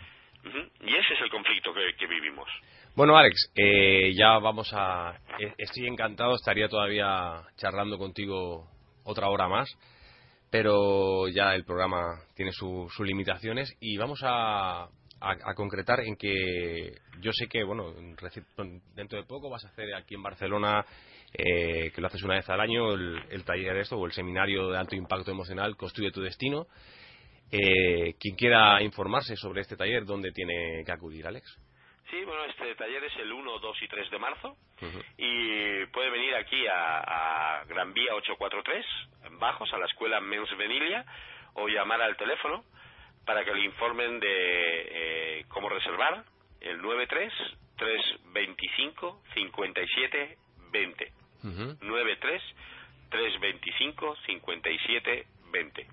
[0.81, 2.47] Y ese es el conflicto que, que vivimos.
[2.95, 5.19] Bueno, Alex, eh, ya vamos a.
[5.39, 8.67] eh, Estoy encantado, estaría todavía charlando contigo
[9.03, 9.67] otra hora más,
[10.49, 14.87] pero ya el programa tiene su- sus limitaciones y vamos a,
[15.29, 17.93] a- a concretar en que yo sé que, bueno,
[18.95, 20.85] dentro de poco vas a hacer aquí en Barcelona,
[21.33, 24.69] eh, que lo haces una vez al año, el, el taller esto o el seminario
[24.69, 26.67] de alto impacto emocional, Construye tu destino.
[27.51, 31.45] Eh, quien quiera informarse sobre este taller, ¿dónde tiene que acudir, Alex?
[32.09, 34.55] Sí, bueno, este taller es el 1, 2 y 3 de marzo
[35.17, 38.85] y puede venir aquí a, a Gran Vía 843,
[39.25, 41.05] en Bajos, a la escuela Mens Venilia,
[41.55, 42.63] o llamar al teléfono
[43.25, 46.23] para que le informen de eh, cómo reservar,
[46.61, 47.33] el 93
[47.77, 50.37] 325 57
[50.71, 51.11] 20.
[51.43, 51.77] Ujú.
[51.81, 52.41] 93
[53.09, 55.87] 325 57 20.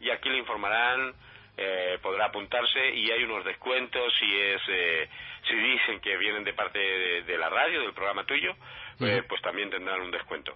[0.00, 1.14] Y aquí le informarán,
[1.56, 5.08] eh, podrá apuntarse y hay unos descuentos si es eh,
[5.48, 8.52] si dicen que vienen de parte de, de la radio, del programa tuyo,
[9.00, 10.52] eh, pues también tendrán un descuento.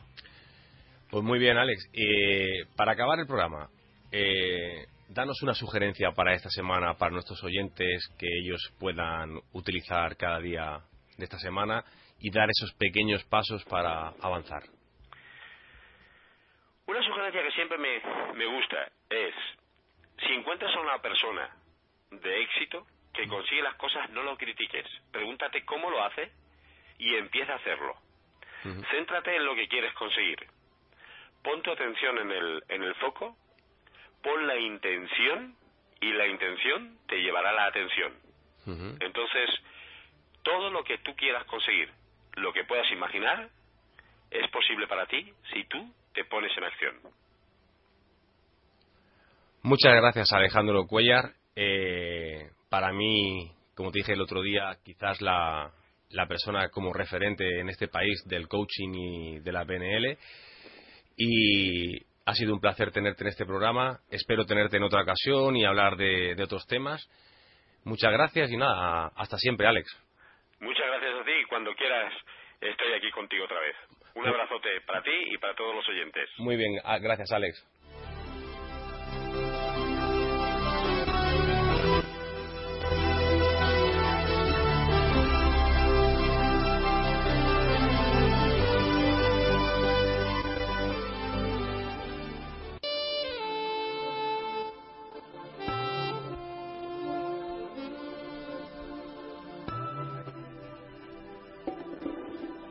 [1.10, 1.90] Pues muy bien, Alex.
[1.92, 3.68] Eh, para acabar el programa,
[4.12, 10.38] eh, danos una sugerencia para esta semana, para nuestros oyentes, que ellos puedan utilizar cada
[10.38, 10.80] día
[11.18, 11.84] de esta semana
[12.20, 14.62] y dar esos pequeños pasos para avanzar.
[16.86, 18.00] Una sugerencia que siempre me,
[18.34, 19.34] me gusta es,
[20.26, 21.56] si encuentras a una persona
[22.10, 24.86] de éxito que consigue las cosas, no lo critiques.
[25.10, 26.30] Pregúntate cómo lo hace
[26.98, 27.96] y empieza a hacerlo.
[28.90, 30.38] Céntrate en lo que quieres conseguir.
[31.42, 33.36] Pon tu atención en el, en el foco,
[34.22, 35.54] pon la intención
[36.00, 38.12] y la intención te llevará la atención.
[39.00, 39.50] Entonces,
[40.42, 41.90] todo lo que tú quieras conseguir,
[42.36, 43.48] lo que puedas imaginar,
[44.30, 46.94] es posible para ti si tú te pones en acción.
[49.62, 51.32] Muchas gracias, Alejandro Cuellar.
[51.56, 55.70] Eh, para mí, como te dije el otro día, quizás la,
[56.10, 60.16] la persona como referente en este país del coaching y de la PNL.
[61.16, 63.98] Y ha sido un placer tenerte en este programa.
[64.08, 67.04] Espero tenerte en otra ocasión y hablar de, de otros temas.
[67.84, 69.88] Muchas gracias y nada, hasta siempre, Alex.
[70.60, 72.12] Muchas gracias a ti y cuando quieras
[72.60, 73.74] estoy aquí contigo otra vez.
[74.14, 76.30] Un abrazote para ti y para todos los oyentes.
[76.38, 77.66] Muy bien, gracias, Alex.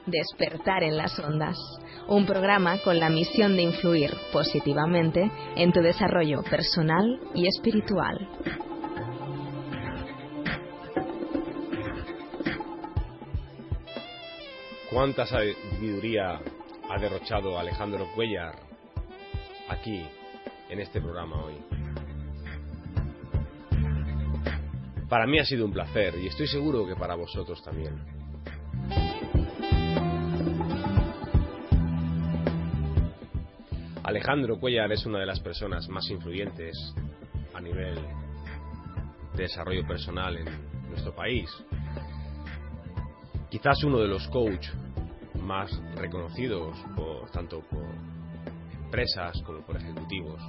[0.10, 1.57] Despertar en las ondas,
[2.07, 8.28] un programa con la misión de influir positivamente en tu desarrollo personal y espiritual.
[14.89, 16.41] cuánta sabiduría
[16.89, 18.55] ha derrochado Alejandro Cuellar
[19.70, 20.05] aquí
[20.70, 21.53] en este programa hoy.
[25.07, 28.18] Para mí ha sido un placer y estoy seguro que para vosotros también.
[34.10, 36.76] Alejandro Cuellar es una de las personas más influyentes
[37.53, 37.93] a nivel
[39.36, 40.47] de desarrollo personal en
[40.89, 41.47] nuestro país.
[43.51, 44.74] Quizás uno de los coaches
[45.39, 47.86] más reconocidos por, tanto por
[48.84, 50.41] empresas como por ejecutivos.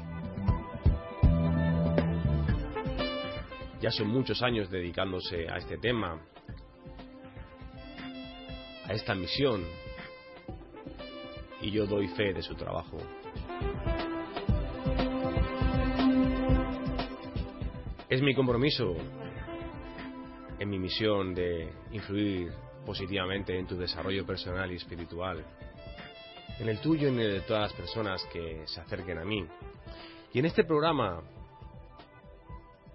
[3.83, 6.19] Ya son muchos años dedicándose a este tema,
[8.89, 9.63] a esta misión,
[11.61, 12.97] y yo doy fe de su trabajo.
[18.09, 18.97] Es mi compromiso
[20.59, 22.53] en mi misión de influir
[22.85, 25.45] positivamente en tu desarrollo personal y espiritual,
[26.59, 29.47] en el tuyo y en el de todas las personas que se acerquen a mí.
[30.33, 31.23] Y en este programa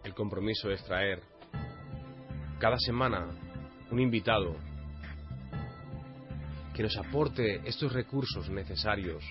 [0.04, 1.24] el compromiso es traer
[2.60, 3.28] cada semana
[3.90, 4.56] un invitado
[6.74, 9.24] que nos aporte estos recursos necesarios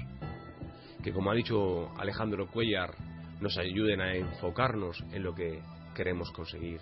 [1.05, 2.95] que, como ha dicho Alejandro Cuellar,
[3.39, 5.61] nos ayuden a enfocarnos en lo que
[5.95, 6.81] queremos conseguir.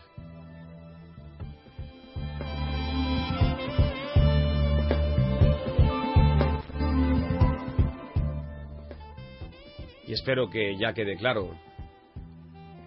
[10.07, 11.57] Y espero que ya quede claro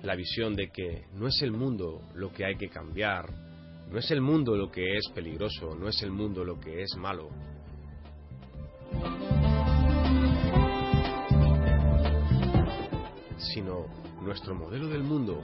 [0.03, 3.25] la visión de que no es el mundo lo que hay que cambiar,
[3.91, 6.95] no es el mundo lo que es peligroso, no es el mundo lo que es
[6.95, 7.29] malo.
[13.53, 13.85] Sino
[14.21, 15.41] nuestro modelo del mundo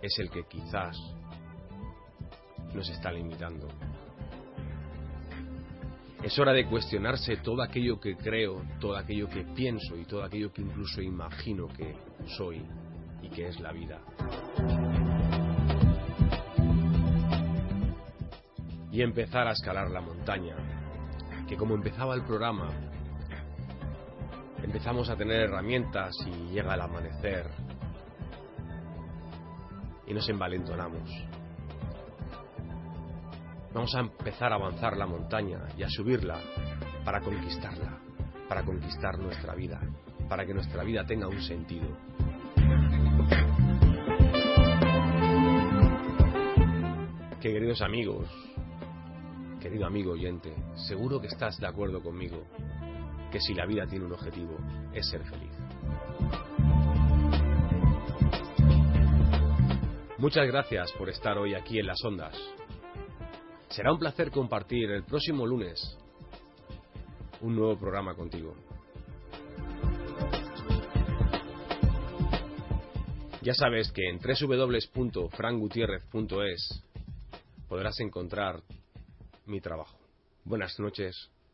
[0.00, 0.96] es el que quizás
[2.74, 3.68] nos está limitando.
[6.22, 10.52] Es hora de cuestionarse todo aquello que creo, todo aquello que pienso y todo aquello
[10.52, 11.96] que incluso imagino que
[12.36, 12.64] soy
[13.22, 14.00] y que es la vida.
[18.90, 20.54] Y empezar a escalar la montaña,
[21.48, 22.70] que como empezaba el programa,
[24.62, 27.50] empezamos a tener herramientas y llega el amanecer
[30.06, 31.08] y nos envalentonamos.
[33.72, 36.38] Vamos a empezar a avanzar la montaña y a subirla
[37.04, 37.98] para conquistarla,
[38.48, 39.80] para conquistar nuestra vida,
[40.28, 41.88] para que nuestra vida tenga un sentido.
[47.40, 48.28] Que queridos amigos,
[49.60, 50.54] querido amigo oyente,
[50.86, 52.46] seguro que estás de acuerdo conmigo
[53.32, 54.58] que si la vida tiene un objetivo
[54.92, 55.50] es ser feliz.
[60.18, 62.38] Muchas gracias por estar hoy aquí en las ondas.
[63.70, 65.96] Será un placer compartir el próximo lunes
[67.40, 68.54] un nuevo programa contigo.
[73.40, 76.84] Ya sabes que en www.frangutierrez.es
[77.68, 78.62] podrás encontrar
[79.46, 79.98] mi trabajo.
[80.44, 81.28] Buenas noches